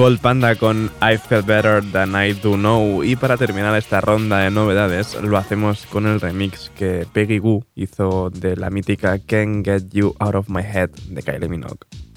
Gold 0.09 0.21
Panda 0.21 0.55
con 0.55 0.91
I 1.03 1.19
Feel 1.19 1.43
Better 1.43 1.85
Than 1.93 2.15
I 2.17 2.33
Do 2.33 2.55
Know. 2.55 3.05
Y 3.05 3.15
para 3.17 3.37
terminar 3.37 3.77
esta 3.77 4.01
ronda 4.01 4.39
de 4.39 4.51
novedades, 4.51 5.15
lo 5.21 5.37
hacemos 5.37 5.85
con 5.85 6.07
el 6.07 6.19
remix 6.19 6.71
que 6.71 7.07
Peggy 7.13 7.37
Goo 7.37 7.63
hizo 7.75 8.31
de 8.31 8.57
la 8.57 8.71
mítica 8.71 9.19
Can't 9.19 9.67
Get 9.67 9.91
You 9.93 10.15
Out 10.19 10.35
of 10.35 10.49
My 10.49 10.63
Head 10.63 10.89
de 11.11 11.23
Kylie 11.23 11.51
Minogue. 11.51 12.08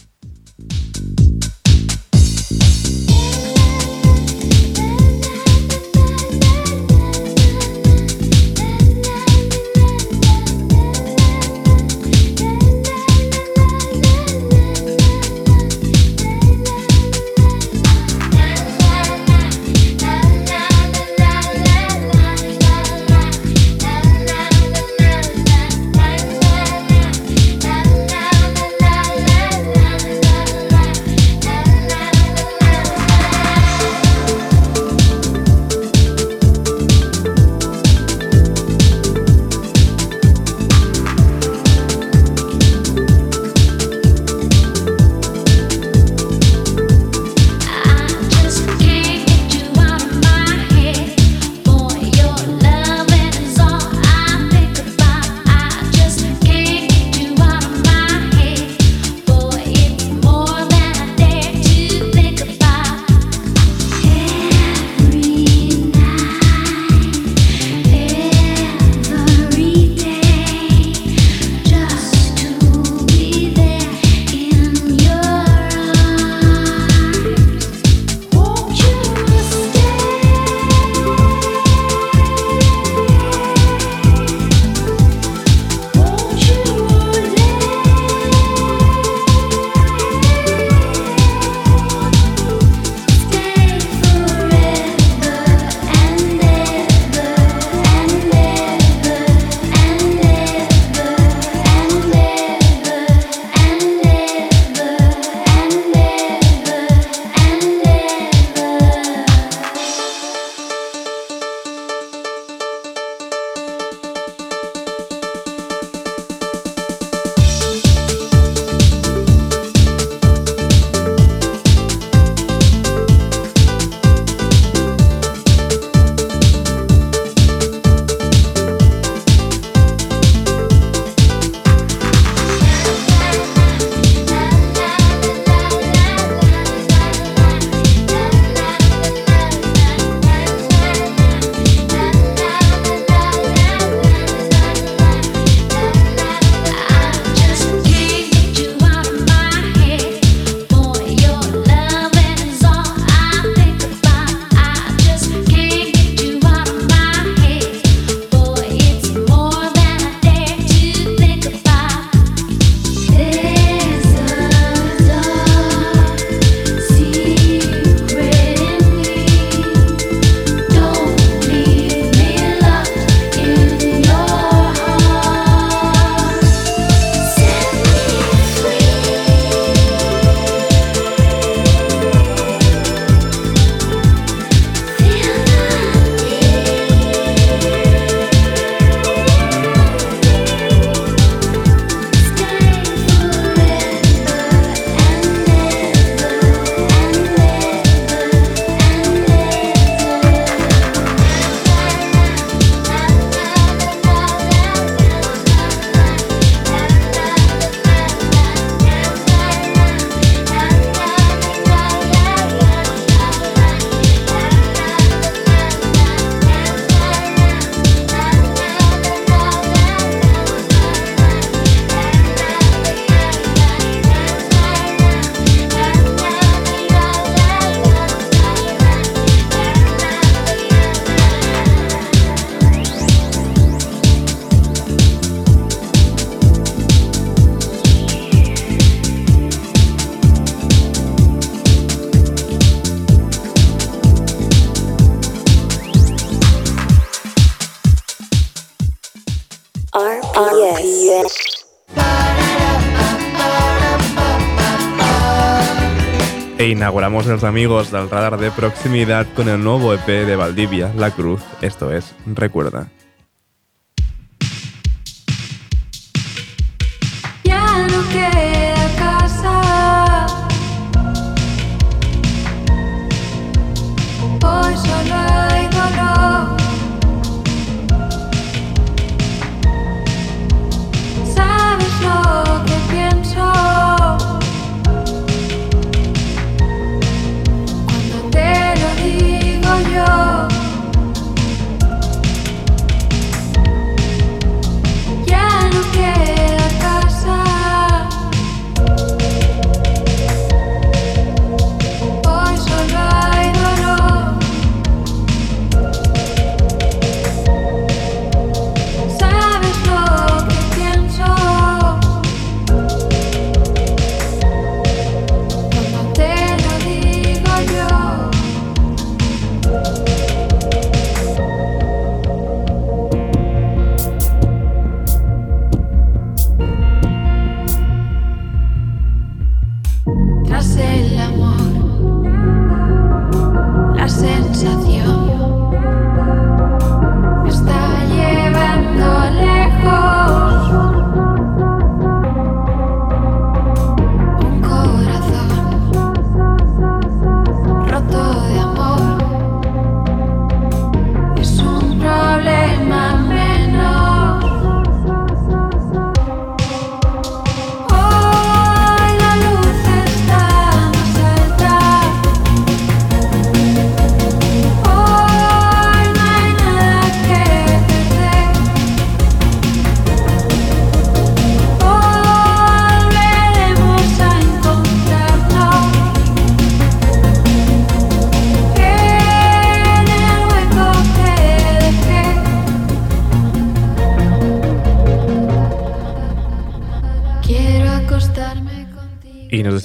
Inauguramos 256.71 257.25
los 257.27 257.43
amigos 257.43 257.91
del 257.91 258.09
radar 258.09 258.37
de 258.37 258.51
proximidad 258.51 259.27
con 259.35 259.49
el 259.49 259.63
nuevo 259.63 259.93
EP 259.93 260.05
de 260.05 260.35
Valdivia, 260.35 260.91
La 260.95 261.11
Cruz. 261.11 261.41
Esto 261.61 261.91
es 261.91 262.15
Recuerda. 262.25 262.89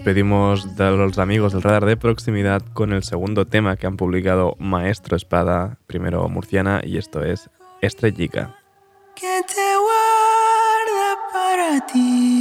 Despedimos 0.07 0.76
de 0.76 0.88
los 0.92 1.18
amigos 1.18 1.52
del 1.52 1.62
radar 1.62 1.84
de 1.84 1.96
proximidad 1.96 2.62
con 2.74 2.92
el 2.92 3.02
segundo 3.02 3.44
tema 3.44 3.74
que 3.74 3.88
han 3.88 3.96
publicado 3.96 4.54
Maestro 4.61 5.16
Espada, 5.16 5.78
primero 5.88 6.28
murciana, 6.28 6.80
y 6.84 6.96
esto 6.96 7.24
es 7.24 7.50
Estrellica. 7.80 8.54
te 9.16 9.32
para 11.32 11.84
ti. 11.88 12.36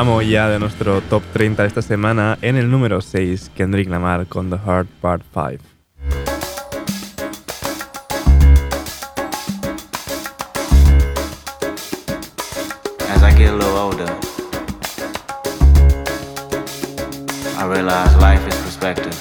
Tramo 0.00 0.22
ya 0.22 0.48
de 0.48 0.58
nuestro 0.58 1.02
top 1.02 1.22
30 1.34 1.60
de 1.62 1.68
esta 1.68 1.82
semana. 1.82 2.38
En 2.40 2.56
el 2.56 2.70
número 2.70 3.02
6, 3.02 3.50
Kendrick 3.54 3.86
Lamar 3.86 4.26
con 4.28 4.48
The 4.48 4.56
Hard 4.64 4.86
Part 5.02 5.22
5. 5.34 5.62
As 13.10 13.22
I 13.22 13.30
get 13.36 13.50
a 13.50 13.56
little 13.56 13.76
older, 13.76 14.10
I 17.58 17.66
realize 17.66 18.16
life 18.16 18.48
is 18.48 18.56
perspective. 18.64 19.14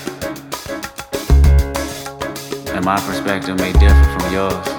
And 2.74 2.86
my 2.86 3.02
perspective 3.02 3.58
may 3.58 3.74
differ 3.74 4.18
from 4.18 4.34
yours. 4.34 4.79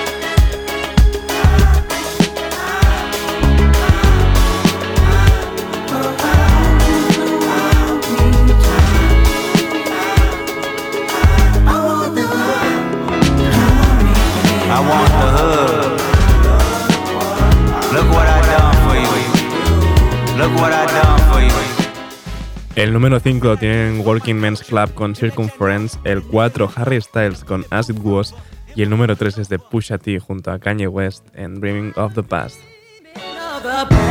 El 22.81 22.93
número 22.93 23.19
5 23.19 23.47
lo 23.47 23.57
tienen 23.57 24.01
Working 24.03 24.39
Men's 24.39 24.63
Club 24.63 24.91
con 24.95 25.15
Circumference, 25.15 25.99
el 26.03 26.23
4 26.23 26.67
Harry 26.77 26.99
Styles 26.99 27.43
con 27.43 27.63
As 27.69 27.89
It 27.89 27.97
Was 28.01 28.33
y 28.75 28.81
el 28.81 28.89
número 28.89 29.15
3 29.15 29.37
es 29.37 29.49
de 29.49 29.59
Pusha 29.59 29.99
T 29.99 30.19
junto 30.19 30.49
a 30.49 30.57
Kanye 30.57 30.87
West 30.87 31.23
en 31.35 31.61
Dreaming 31.61 31.93
of 31.95 32.15
the 32.15 32.23
Past. 32.23 32.55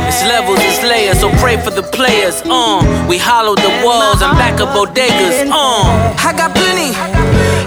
It's 0.07 0.23
levels, 0.25 0.61
it's 0.63 0.81
layers, 0.83 1.19
so 1.19 1.29
pray 1.41 1.57
for 1.57 1.71
the 1.71 1.83
players. 1.83 2.41
Uh, 2.45 2.79
we 3.09 3.17
hollow 3.17 3.55
the 3.55 3.83
walls 3.83 4.21
and 4.21 4.37
back 4.37 4.61
up 4.61 4.69
bodegas. 4.69 5.51
Uh, 5.51 6.15
I 6.17 6.31
got 6.31 6.55
plenty, 6.55 6.95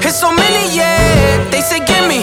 it's 0.00 0.18
so 0.18 0.32
many, 0.32 0.74
yeah. 0.74 1.50
They 1.50 1.60
say 1.60 1.84
gimme, 1.84 2.22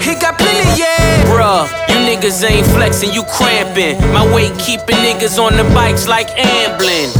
he 0.00 0.14
got 0.20 0.38
plenty, 0.38 0.78
yeah. 0.78 1.24
Bruh, 1.26 1.66
you 1.88 1.96
niggas 2.06 2.48
ain't 2.48 2.68
flexing, 2.68 3.12
you 3.12 3.24
cramping. 3.24 3.98
My 4.12 4.22
weight 4.32 4.56
keeping 4.60 4.94
niggas 5.02 5.42
on 5.42 5.56
the 5.56 5.64
bikes 5.74 6.06
like 6.06 6.28
ambling. 6.38 7.10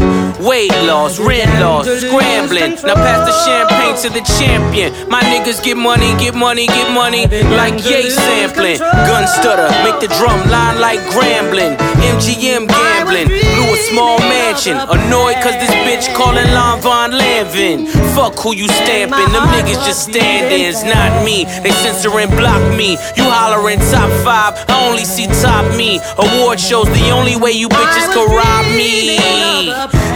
Weight 0.40 0.70
loss, 0.84 1.18
rent 1.18 1.48
loss, 1.60 1.86
scrambling. 1.86 2.76
Now 2.84 2.94
pass 2.94 3.24
the 3.24 3.34
champagne 3.48 3.96
to 4.04 4.08
the 4.12 4.20
champion. 4.36 4.92
My 5.08 5.22
niggas 5.22 5.62
get 5.64 5.76
money, 5.76 6.12
get 6.20 6.34
money, 6.34 6.66
get 6.66 6.92
money, 6.92 7.26
like 7.56 7.82
yay 7.88 8.10
sampling. 8.10 8.78
Gun 8.78 9.26
stutter, 9.26 9.72
make 9.82 9.98
the 10.00 10.12
drum 10.18 10.36
line 10.50 10.78
like 10.80 11.00
grambling. 11.08 11.76
MGM 12.12 12.68
gambling, 12.68 13.28
blew 13.28 13.72
a 13.72 13.76
small 13.88 14.18
mansion. 14.18 14.76
Annoyed 14.76 15.40
cause 15.40 15.56
this 15.56 15.72
bitch 15.88 16.14
calling 16.14 16.52
Lon 16.52 16.80
Von 16.80 17.12
Lanvin. 17.12 17.88
Fuck 18.14 18.38
who 18.38 18.54
you 18.54 18.68
stamping, 18.68 19.32
them 19.32 19.48
niggas 19.56 19.80
just 19.86 20.10
stand-ins, 20.10 20.84
not 20.84 21.24
me. 21.24 21.44
They 21.62 21.70
censor 21.70 22.12
and 22.20 22.30
block 22.32 22.60
me. 22.76 22.98
You 23.16 23.24
hollering 23.24 23.78
top 23.90 24.10
five, 24.20 24.52
I 24.68 24.86
only 24.86 25.04
see 25.04 25.26
top 25.40 25.64
me. 25.76 25.98
Award 26.18 26.60
shows 26.60 26.88
the 26.88 27.10
only 27.10 27.36
way 27.36 27.52
you 27.52 27.68
bitches 27.68 28.12
can 28.12 28.28
rob 28.28 28.66
me. 28.76 29.16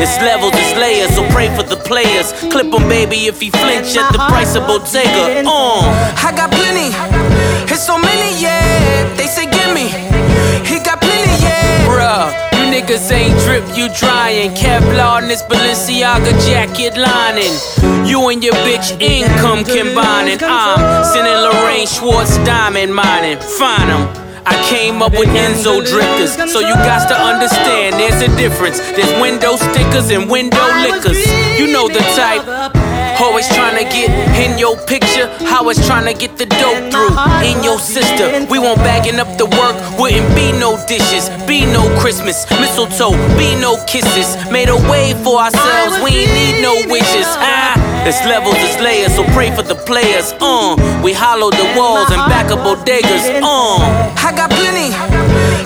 It's 0.00 0.09
levels, 0.18 0.52
it's 0.54 0.74
layers, 0.76 1.14
so 1.14 1.22
pray 1.30 1.48
for 1.56 1.62
the 1.62 1.76
players. 1.76 2.32
Clip 2.52 2.72
'em, 2.72 2.88
baby, 2.88 3.26
if 3.26 3.40
he 3.40 3.50
flinch 3.50 3.96
at 3.96 4.12
the 4.12 4.18
price 4.30 4.54
of 4.56 4.66
Bottega. 4.66 5.42
Uh, 5.46 5.82
I 6.26 6.32
got 6.34 6.50
plenty, 6.50 6.88
it's 7.72 7.84
so 7.84 7.96
many, 7.98 8.30
yeah. 8.40 9.04
They 9.16 9.26
say 9.26 9.46
gimme, 9.46 9.88
he 10.64 10.78
got 10.80 11.00
plenty, 11.00 11.36
yeah. 11.42 11.86
Bruh, 11.88 12.32
you 12.56 12.64
niggas 12.74 13.10
ain't 13.12 13.38
drip, 13.44 13.64
you 13.76 13.88
drying. 14.02 14.50
Kevlar 14.54 15.22
in 15.22 15.28
this 15.28 15.42
Balenciaga 15.42 16.32
jacket 16.46 16.96
lining. 16.96 17.54
You 18.06 18.28
and 18.28 18.42
your 18.42 18.54
bitch 18.66 19.00
income 19.00 19.64
combining. 19.64 20.38
I'm 20.42 21.04
sending 21.04 21.38
Lorraine 21.46 21.86
Schwartz 21.86 22.36
diamond 22.38 22.94
mining. 22.94 23.38
Find 23.58 23.90
'em. 23.90 24.19
I 24.46 24.56
came 24.68 25.02
up 25.02 25.12
with 25.12 25.28
Enzo 25.28 25.84
drifters, 25.84 26.34
so 26.52 26.60
you 26.60 26.74
got 26.74 27.08
to 27.08 27.14
understand 27.14 27.94
there's 27.94 28.22
a 28.22 28.34
difference. 28.36 28.78
There's 28.80 29.12
window 29.20 29.56
stickers 29.56 30.10
and 30.10 30.30
window 30.30 30.64
liquors. 30.82 31.20
You 31.58 31.72
know 31.72 31.88
the 31.88 32.00
type. 32.16 32.89
Always 33.20 33.46
trying 33.54 33.76
to 33.76 33.84
get 33.84 34.08
in 34.40 34.58
your 34.58 34.76
picture, 34.86 35.28
how 35.44 35.68
it's 35.68 35.86
trying 35.86 36.06
to 36.06 36.18
get 36.18 36.38
the 36.38 36.46
dope 36.46 36.90
through. 36.90 37.12
In 37.44 37.62
your 37.62 37.78
sister, 37.78 38.46
we 38.50 38.58
won't 38.58 38.78
bagging 38.78 39.20
up 39.20 39.28
the 39.36 39.44
work, 39.44 39.76
wouldn't 40.00 40.34
be 40.34 40.52
no 40.52 40.80
dishes, 40.88 41.28
be 41.46 41.66
no 41.66 41.84
Christmas, 42.00 42.48
mistletoe, 42.48 43.12
be 43.36 43.54
no 43.60 43.76
kisses. 43.84 44.36
Made 44.50 44.70
a 44.70 44.76
way 44.88 45.12
for 45.22 45.36
ourselves, 45.36 46.00
we 46.02 46.24
ain't 46.24 46.32
need 46.32 46.62
no 46.62 46.74
wishes. 46.88 47.28
Ah, 47.36 47.76
it's 48.08 48.24
levels, 48.24 48.56
it's 48.56 48.80
layers, 48.80 49.14
so 49.14 49.22
pray 49.36 49.54
for 49.54 49.62
the 49.62 49.76
players. 49.76 50.32
Uh, 50.40 50.74
we 51.04 51.12
hollow 51.12 51.50
the 51.50 51.68
walls 51.76 52.08
and 52.08 52.24
back 52.32 52.50
up 52.50 52.64
bodegas. 52.64 53.28
Uh, 53.44 54.16
I 54.16 54.32
got 54.34 54.48
plenty, 54.48 54.96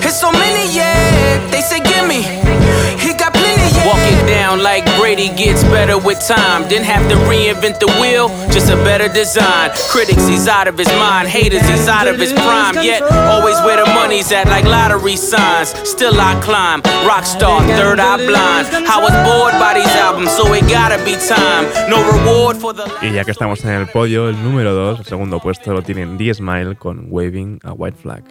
it's 0.03 0.19
so 0.19 0.33
many, 0.33 0.75
yeah. 0.75 1.39
They 1.51 1.61
say 1.61 1.79
like 4.35 4.85
Brady 4.99 5.29
gets 5.29 5.63
better 5.65 5.99
with 5.99 6.21
time. 6.27 6.69
Didn't 6.69 6.87
have 6.87 7.09
to 7.11 7.17
reinvent 7.31 7.79
the 7.79 7.87
wheel, 8.01 8.29
just 8.51 8.71
a 8.71 8.77
better 8.77 9.09
design. 9.09 9.71
Critics, 9.91 10.27
he's 10.27 10.49
out 10.49 10.69
of 10.69 10.77
his 10.77 10.89
mind. 10.89 11.29
Haters, 11.29 11.67
he's 11.69 11.89
out 11.89 12.07
of 12.09 12.19
his 12.19 12.33
prime. 12.33 12.75
Yet, 12.83 13.03
always 13.03 13.57
where 13.61 13.85
the 13.85 13.91
money's 13.93 14.33
at, 14.33 14.47
like 14.49 14.65
lottery 14.65 15.17
signs. 15.17 15.71
Still 15.89 16.21
I 16.21 16.35
climb, 16.41 16.83
rockstar, 17.09 17.61
third 17.77 18.01
eye 18.01 18.17
blind. 18.17 18.69
I 18.89 18.99
was 19.01 19.15
bored 19.27 19.55
by 19.61 19.75
these 19.75 19.95
albums, 19.97 20.33
so 20.33 20.53
it 20.53 20.63
gotta 20.69 20.99
be 21.05 21.15
time. 21.17 21.65
No 21.89 21.99
reward 22.13 22.57
for 22.57 22.73
the. 22.73 22.85
Y 23.03 23.13
ya 23.13 23.25
que 23.25 23.33
estamos 23.33 23.65
en 23.65 23.71
el 23.71 23.87
podio, 23.87 24.29
el 24.29 24.43
número 24.43 24.75
2, 24.75 25.01
el 25.01 25.05
segundo 25.05 25.41
puesto, 25.41 25.73
lo 25.73 25.83
tienen 25.83 26.17
D 26.19 26.33
Smile 26.33 26.77
con 26.77 27.07
Waving 27.11 27.61
a 27.65 27.73
White 27.73 27.99
Flag. 27.99 28.25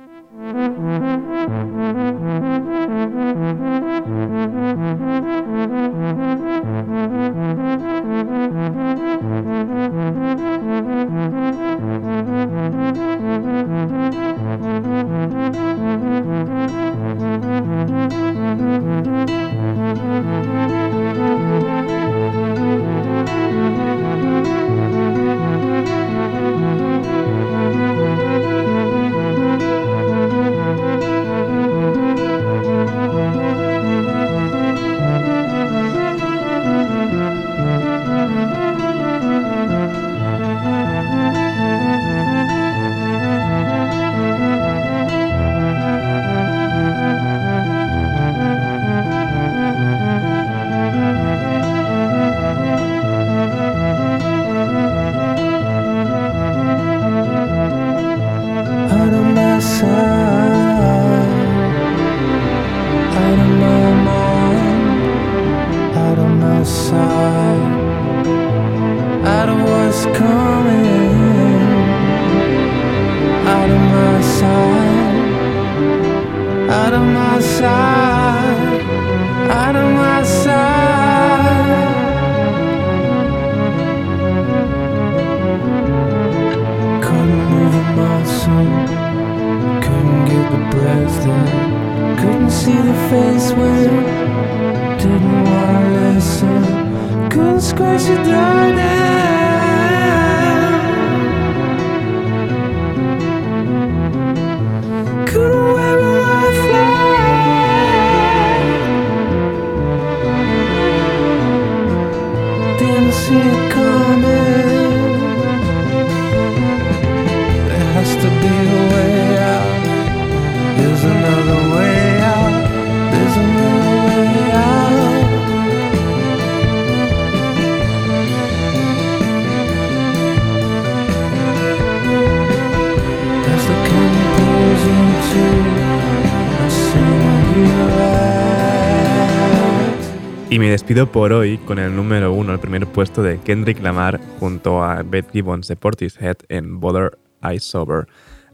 Por 140.94 141.34
hoy 141.34 141.58
con 141.58 141.80
el 141.80 141.96
número 141.96 142.32
uno, 142.32 142.54
el 142.54 142.60
primer 142.60 142.86
puesto 142.86 143.24
de 143.24 143.40
Kendrick 143.40 143.82
Lamar 143.82 144.22
junto 144.40 144.84
a 144.84 145.02
Beth 145.02 145.32
Gibbons 145.32 145.68
de 145.68 145.76
Portishead 145.76 146.38
en 146.50 146.80
Bother 146.80 147.18
I 147.42 147.58
Sober. 147.58 148.06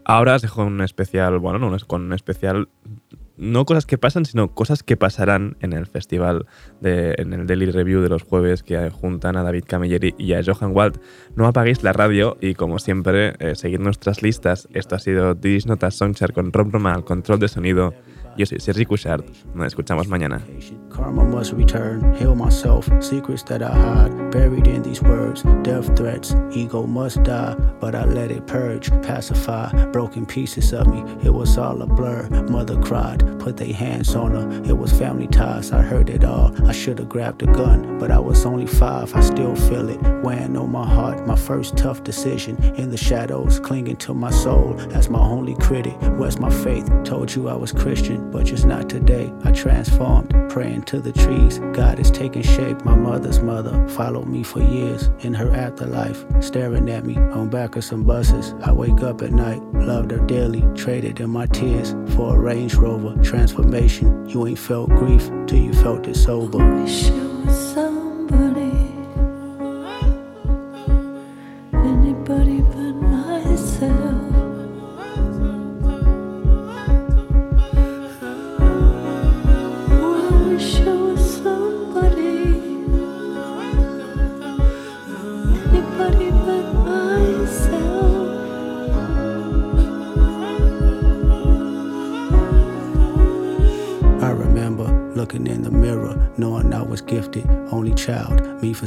Ahora 0.05 0.35
os 0.35 0.41
dejo 0.41 0.63
un 0.63 0.79
especial, 0.79 1.37
bueno, 1.39 1.59
no, 1.59 1.77
con 1.85 2.03
un 2.03 2.13
especial, 2.13 2.69
no 3.35 3.65
cosas 3.65 3.85
que 3.85 3.97
pasan, 3.97 4.23
sino 4.23 4.55
cosas 4.55 4.83
que 4.83 4.95
pasarán 4.95 5.57
en 5.59 5.73
el 5.73 5.85
festival, 5.85 6.45
de, 6.79 7.13
en 7.17 7.33
el 7.33 7.45
Daily 7.45 7.71
Review 7.71 8.01
de 8.01 8.09
los 8.09 8.23
jueves 8.23 8.63
que 8.63 8.89
juntan 8.89 9.35
a 9.35 9.43
David 9.43 9.65
Camilleri 9.67 10.15
y 10.17 10.31
a 10.31 10.41
Johan 10.41 10.73
Wald. 10.73 10.97
No 11.35 11.45
apaguéis 11.45 11.83
la 11.83 11.91
radio 11.91 12.37
y 12.39 12.53
como 12.53 12.79
siempre, 12.79 13.33
eh, 13.39 13.55
seguid 13.55 13.79
nuestras 13.79 14.23
listas. 14.23 14.69
Esto 14.73 14.95
ha 14.95 14.99
sido 14.99 15.35
Dis 15.35 15.65
Notas 15.65 15.95
Songchart 15.95 16.33
con 16.33 16.53
Rob 16.53 16.71
Roma 16.71 16.93
al 16.93 17.03
control 17.03 17.39
de 17.39 17.49
sonido. 17.49 17.93
Yo 18.37 18.45
soy 18.45 18.61
Sergi 18.61 18.85
Cushart. 18.85 19.25
Nos 19.53 19.67
escuchamos 19.67 20.07
mañana. 20.07 20.41
Karma 20.99 21.23
must 21.23 21.53
return, 21.53 22.13
heal 22.15 22.35
myself, 22.35 22.89
secrets 23.01 23.41
that 23.43 23.63
I 23.63 23.71
hide, 23.71 24.31
buried 24.31 24.67
in 24.67 24.81
these 24.81 25.01
words, 25.01 25.43
death 25.63 25.95
threats, 25.95 26.35
ego 26.51 26.85
must 26.85 27.23
die, 27.23 27.55
but 27.79 27.95
I 27.95 28.03
let 28.03 28.31
it 28.31 28.45
purge, 28.45 28.91
pacify, 29.01 29.85
broken 29.91 30.25
pieces 30.25 30.73
of 30.73 30.87
me, 30.87 30.99
it 31.23 31.33
was 31.33 31.57
all 31.57 31.81
a 31.81 31.85
blur. 31.85 32.27
Mother 32.49 32.79
cried, 32.81 33.19
put 33.39 33.55
their 33.55 33.73
hands 33.73 34.13
on 34.13 34.31
her, 34.31 34.69
it 34.69 34.77
was 34.77 34.91
family 34.91 35.27
ties, 35.27 35.71
I 35.71 35.81
heard 35.81 36.09
it 36.09 36.25
all. 36.25 36.53
I 36.67 36.73
should 36.73 36.99
have 36.99 37.07
grabbed 37.07 37.43
a 37.43 37.47
gun, 37.47 37.97
but 37.97 38.11
I 38.11 38.19
was 38.19 38.45
only 38.45 38.67
five, 38.67 39.15
I 39.15 39.21
still 39.21 39.55
feel 39.55 39.87
it, 39.87 40.01
weighing 40.21 40.57
on 40.57 40.69
my 40.69 40.85
heart, 40.85 41.25
my 41.25 41.37
first 41.37 41.77
tough 41.77 42.03
decision, 42.03 42.61
in 42.75 42.89
the 42.89 42.97
shadows, 42.97 43.57
clinging 43.61 43.97
to 43.97 44.13
my 44.13 44.31
soul, 44.31 44.77
as 44.93 45.09
my 45.09 45.21
only 45.21 45.55
critic, 45.55 45.95
where's 46.17 46.39
my 46.39 46.49
faith? 46.49 46.91
Told 47.05 47.33
you 47.33 47.47
I 47.47 47.55
was 47.55 47.71
Christian, 47.71 48.29
but 48.31 48.45
just 48.45 48.65
not 48.65 48.89
today, 48.89 49.31
I 49.45 49.51
transformed, 49.51 50.35
praying 50.49 50.83
to 50.89 50.99
the 50.99 51.13
trees. 51.13 51.59
God 51.73 51.99
is 51.99 52.09
taking 52.09 52.41
shape. 52.41 52.83
My 52.83 52.95
mother's 52.95 53.41
mother 53.41 53.87
followed 53.89 54.27
me 54.27 54.41
for 54.41 54.59
years 54.59 55.11
in 55.19 55.35
her 55.35 55.53
afterlife, 55.53 56.25
staring 56.39 56.89
at 56.89 57.05
me 57.05 57.15
on 57.15 57.47
back 57.47 57.75
of 57.75 57.83
some 57.83 58.03
buses. 58.03 58.55
I 58.63 58.71
wake 58.71 59.03
up 59.03 59.21
at 59.21 59.31
night, 59.31 59.61
loved 59.73 60.09
her 60.09 60.25
dearly, 60.25 60.63
traded 60.75 61.19
in 61.19 61.29
my 61.29 61.45
tears 61.45 61.91
for 62.15 62.35
a 62.35 62.39
Range 62.39 62.73
Rover 62.73 63.15
transformation. 63.23 64.27
You 64.27 64.47
ain't 64.47 64.57
felt 64.57 64.89
grief 64.89 65.29
till 65.45 65.59
you 65.59 65.73
felt 65.73 66.07
it 66.07 66.15
sober. 66.15 66.57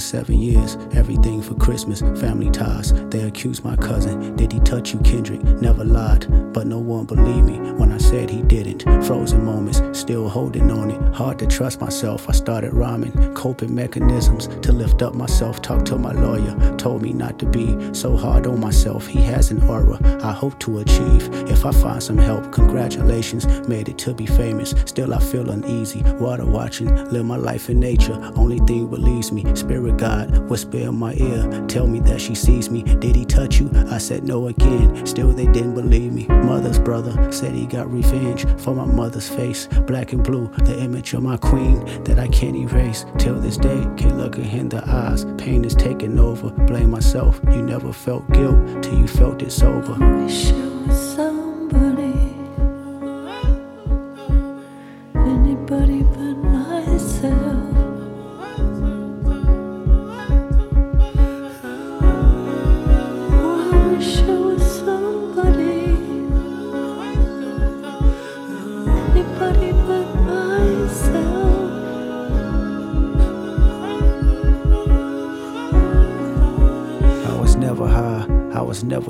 Seven 0.02 0.38
years, 0.38 0.76
everything 0.92 1.42
for 1.42 1.54
Christmas, 1.54 2.00
family 2.00 2.50
ties. 2.50 2.92
They 3.10 3.22
accused 3.22 3.64
my 3.64 3.76
cousin, 3.76 4.36
did 4.36 4.52
he 4.52 4.60
touch 4.60 4.92
you, 4.92 5.00
Kendrick? 5.00 5.42
Never 5.60 5.84
lied, 5.84 6.26
but 6.52 6.66
no 6.66 6.78
one 6.78 7.04
believed 7.06 7.46
me 7.46 7.51
to 11.42 11.56
trust 11.56 11.80
myself. 11.80 12.28
I 12.28 12.32
started 12.32 12.72
rhyming, 12.72 13.34
coping 13.34 13.74
mechanisms 13.74 14.46
to 14.62 14.72
lift 14.72 15.02
up 15.02 15.14
myself. 15.14 15.60
Talked 15.60 15.86
to 15.86 15.98
my 15.98 16.12
lawyer, 16.12 16.76
told 16.76 17.02
me 17.02 17.12
not 17.12 17.38
to 17.40 17.46
be 17.46 17.92
so 17.92 18.16
hard 18.16 18.46
on 18.46 18.60
myself. 18.60 19.06
He 19.06 19.20
has 19.22 19.50
an 19.50 19.62
aura 19.64 19.98
I 20.24 20.30
hope 20.32 20.58
to 20.60 20.78
achieve. 20.78 21.28
If 21.50 21.66
I 21.66 21.72
find 21.72 22.00
some 22.00 22.18
help, 22.18 22.52
congratulations, 22.52 23.46
made 23.68 23.88
it 23.88 23.98
to 23.98 24.14
be 24.14 24.26
famous. 24.26 24.70
Still, 24.86 25.12
I 25.12 25.18
feel 25.18 25.50
uneasy. 25.50 26.02
Water 26.02 26.46
watching, 26.46 26.94
live 27.10 27.24
my 27.24 27.36
life 27.36 27.68
in 27.68 27.80
nature. 27.80 28.14
Only 28.36 28.58
thing 28.60 28.88
relieves 28.88 29.32
me. 29.32 29.44
Spirit 29.56 29.96
God, 29.96 30.48
whisper 30.48 30.78
in 30.78 30.94
my 30.94 31.14
ear, 31.14 31.64
tell 31.66 31.88
me 31.88 31.98
that 32.00 32.20
she 32.20 32.36
sees 32.36 32.70
me. 32.70 32.82
Did 32.82 33.16
he 33.16 33.24
touch 33.24 33.58
you? 33.58 33.68
I 33.90 33.98
said 33.98 34.22
no 34.22 34.46
again. 34.46 35.04
Still, 35.06 35.32
they 35.32 35.46
didn't 35.46 35.74
believe 35.74 36.12
me. 36.12 36.26
Mother's 36.28 36.78
brother 36.78 37.32
said 37.32 37.52
he 37.52 37.66
got 37.66 37.90
revenge 37.90 38.46
for 38.60 38.74
my 38.74 38.84
mother's 38.84 39.28
face. 39.28 39.66
Black 39.86 40.12
and 40.12 40.22
blue, 40.22 40.48
the 40.58 40.78
image 40.78 41.14
of 41.14 41.22
my 41.22 41.31
queen 41.38 41.84
that 42.04 42.18
I 42.18 42.28
can't 42.28 42.56
erase. 42.56 43.04
Till 43.18 43.40
this 43.40 43.56
day, 43.56 43.86
can't 43.96 44.18
look 44.18 44.36
her 44.36 44.42
in 44.42 44.68
the 44.68 44.82
eyes. 44.88 45.24
Pain 45.38 45.64
is 45.64 45.74
taking 45.74 46.18
over. 46.18 46.50
Blame 46.50 46.90
myself. 46.90 47.40
You 47.50 47.62
never 47.62 47.92
felt 47.92 48.30
guilt 48.32 48.82
till 48.82 48.98
you 48.98 49.06
felt 49.06 49.42
it 49.42 49.52
sober. 49.52 49.96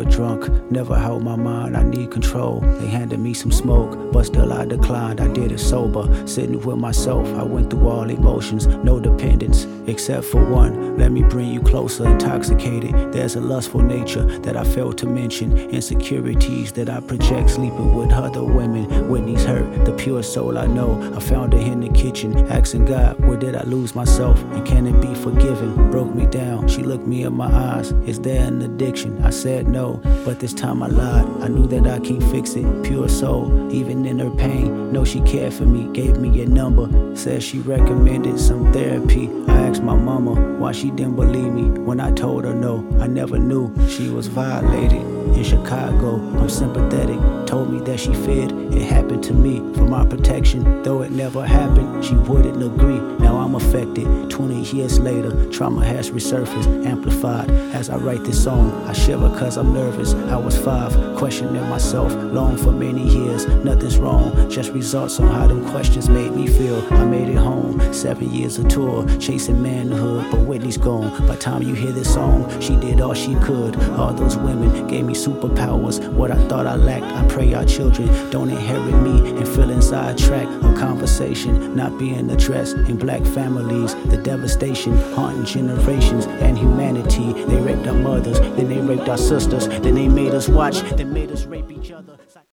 Never 0.02 0.16
drunk, 0.16 0.70
never 0.70 0.98
held 0.98 1.22
my 1.22 1.36
mind, 1.36 1.76
I 1.76 1.82
need 1.82 2.10
control. 2.10 2.60
They 2.60 2.88
handed 2.88 3.20
me 3.20 3.34
some 3.34 3.52
smoke, 3.52 4.12
but 4.12 4.26
still 4.26 4.52
I 4.52 4.64
declined, 4.64 5.20
I 5.20 5.28
did 5.28 5.52
it 5.52 5.58
sober. 5.58 6.26
Sitting 6.26 6.60
with 6.60 6.76
myself, 6.76 7.26
I 7.38 7.42
went 7.42 7.70
through 7.70 7.88
all 7.88 8.08
emotions, 8.08 8.66
no 8.66 8.98
dependence, 8.98 9.66
except 9.86 10.24
for 10.24 10.44
one. 10.44 10.96
Let 10.98 11.12
me 11.12 11.22
bring 11.22 11.52
you 11.52 11.60
closer, 11.60 12.06
intoxicated. 12.06 13.12
There's 13.12 13.36
a 13.36 13.40
lustful 13.40 13.80
nature 13.80 14.24
that 14.40 14.56
I 14.56 14.64
failed 14.64 14.98
to 14.98 15.06
mention, 15.06 15.56
insecurities 15.56 16.72
that 16.72 16.88
I 16.88 17.00
project 17.00 17.50
sleeping 17.50 17.94
with 17.94 18.12
other 18.12 18.44
women. 18.44 19.08
Whitney's 19.08 19.44
hurt, 19.44 19.84
the 19.84 19.92
pure 19.92 20.22
soul 20.22 20.58
I 20.58 20.66
know. 20.66 21.12
I 21.14 21.20
found 21.20 21.52
her 21.52 21.58
in 21.58 21.80
the 21.80 21.90
kitchen, 21.90 22.36
asking 22.50 22.86
God, 22.86 23.20
where 23.20 23.38
did 23.38 23.54
I 23.54 23.62
lose 23.62 23.94
myself? 23.94 24.42
And 24.52 24.66
can 24.66 24.86
it 24.86 25.00
be 25.00 25.14
forgiven? 25.14 25.90
Broke 25.90 26.14
me 26.14 26.26
down, 26.26 26.68
she 26.68 26.82
looked 26.82 27.06
me 27.06 27.22
in 27.22 27.34
my 27.34 27.52
eyes. 27.52 27.92
Is 28.06 28.20
there 28.20 28.46
an 28.46 28.62
addiction? 28.62 29.22
I 29.22 29.30
said 29.30 29.68
no, 29.68 29.91
but 30.24 30.40
this 30.40 30.54
time 30.54 30.82
I 30.82 30.88
lied. 30.88 31.26
I 31.42 31.48
knew 31.48 31.66
that 31.68 31.86
I 31.86 31.98
can't 32.00 32.22
fix 32.30 32.54
it. 32.54 32.82
Pure 32.84 33.08
soul, 33.08 33.72
even 33.72 34.06
in 34.06 34.18
her 34.18 34.30
pain. 34.30 34.92
Know 34.92 35.04
she 35.04 35.20
cared 35.22 35.52
for 35.52 35.64
me, 35.64 35.92
gave 35.92 36.18
me 36.18 36.42
a 36.42 36.46
number. 36.46 36.88
Said 37.16 37.42
she 37.42 37.58
recommended 37.60 38.38
some 38.38 38.72
therapy. 38.72 39.28
I 39.48 39.68
asked 39.68 39.82
my 39.82 39.96
mama 39.96 40.34
why 40.58 40.72
she 40.72 40.90
didn't 40.90 41.16
believe 41.16 41.52
me 41.52 41.64
when 41.80 42.00
I 42.00 42.12
told 42.12 42.44
her 42.44 42.54
no. 42.54 42.86
I 43.00 43.06
never 43.06 43.38
knew 43.38 43.74
she 43.88 44.08
was 44.08 44.26
violated. 44.26 45.21
In 45.36 45.44
Chicago, 45.44 46.16
I'm 46.38 46.48
sympathetic. 46.48 47.18
Told 47.46 47.70
me 47.72 47.80
that 47.80 47.98
she 48.00 48.14
feared 48.14 48.52
it 48.74 48.82
happened 48.82 49.22
to 49.24 49.34
me 49.34 49.58
for 49.74 49.84
my 49.84 50.04
protection. 50.06 50.82
Though 50.82 51.02
it 51.02 51.10
never 51.10 51.46
happened, 51.46 52.04
she 52.04 52.14
wouldn't 52.14 52.62
agree. 52.62 52.98
Now 53.18 53.36
I'm 53.38 53.54
affected. 53.54 54.30
20 54.30 54.62
years 54.74 54.98
later, 54.98 55.30
trauma 55.50 55.84
has 55.84 56.10
resurfaced, 56.10 56.86
amplified. 56.86 57.50
As 57.74 57.90
I 57.90 57.96
write 57.96 58.24
this 58.24 58.42
song, 58.42 58.72
I 58.86 58.92
shiver 58.92 59.28
cause 59.38 59.56
I'm 59.58 59.74
nervous. 59.74 60.14
I 60.14 60.36
was 60.36 60.56
five, 60.56 60.92
questioning 61.16 61.68
myself, 61.68 62.12
long 62.14 62.56
for 62.56 62.72
many 62.72 63.06
years. 63.06 63.46
Nothing's 63.46 63.98
wrong, 63.98 64.50
just 64.50 64.72
results 64.72 65.20
on 65.20 65.28
how 65.28 65.46
them 65.46 65.68
questions 65.70 66.08
made 66.08 66.32
me 66.32 66.46
feel. 66.46 66.82
I 66.94 67.04
made 67.04 67.28
it 67.28 67.36
home, 67.36 67.80
seven 67.92 68.32
years 68.32 68.58
of 68.58 68.68
tour, 68.68 69.06
chasing 69.18 69.62
manhood, 69.62 70.30
but 70.30 70.40
Whitney's 70.40 70.78
gone. 70.78 71.26
By 71.26 71.36
time 71.36 71.62
you 71.62 71.74
hear 71.74 71.92
this 71.92 72.12
song, 72.12 72.48
she 72.60 72.76
did 72.76 73.00
all 73.00 73.14
she 73.14 73.34
could. 73.36 73.76
All 73.92 74.12
those 74.14 74.36
women 74.36 74.86
gave 74.86 75.04
me 75.12 75.18
superpowers. 75.18 76.06
What 76.12 76.30
I 76.30 76.48
thought 76.48 76.66
I 76.66 76.76
lacked, 76.76 77.04
I 77.04 77.26
pray 77.28 77.52
our 77.54 77.64
children 77.64 78.08
don't 78.30 78.50
inherit 78.50 78.94
me 79.02 79.30
and 79.38 79.46
feel 79.46 79.70
inside 79.70 80.18
track 80.18 80.46
of 80.64 80.74
conversation 80.76 81.76
not 81.76 81.98
being 81.98 82.30
addressed 82.30 82.76
in 82.76 82.96
black 82.96 83.24
families. 83.24 83.94
The 84.06 84.16
devastation 84.16 84.96
haunting 85.14 85.44
generations 85.44 86.26
and 86.26 86.58
humanity. 86.58 87.32
They 87.32 87.60
raped 87.60 87.86
our 87.86 87.94
mothers, 87.94 88.40
then 88.40 88.68
they 88.68 88.80
raped 88.80 89.08
our 89.08 89.18
sisters, 89.18 89.68
then 89.68 89.94
they 89.94 90.08
made 90.08 90.32
us 90.32 90.48
watch, 90.48 90.80
then 90.96 91.12
made 91.12 91.30
us 91.30 91.44
rape 91.44 91.70
each 91.70 91.92
other. 91.92 92.21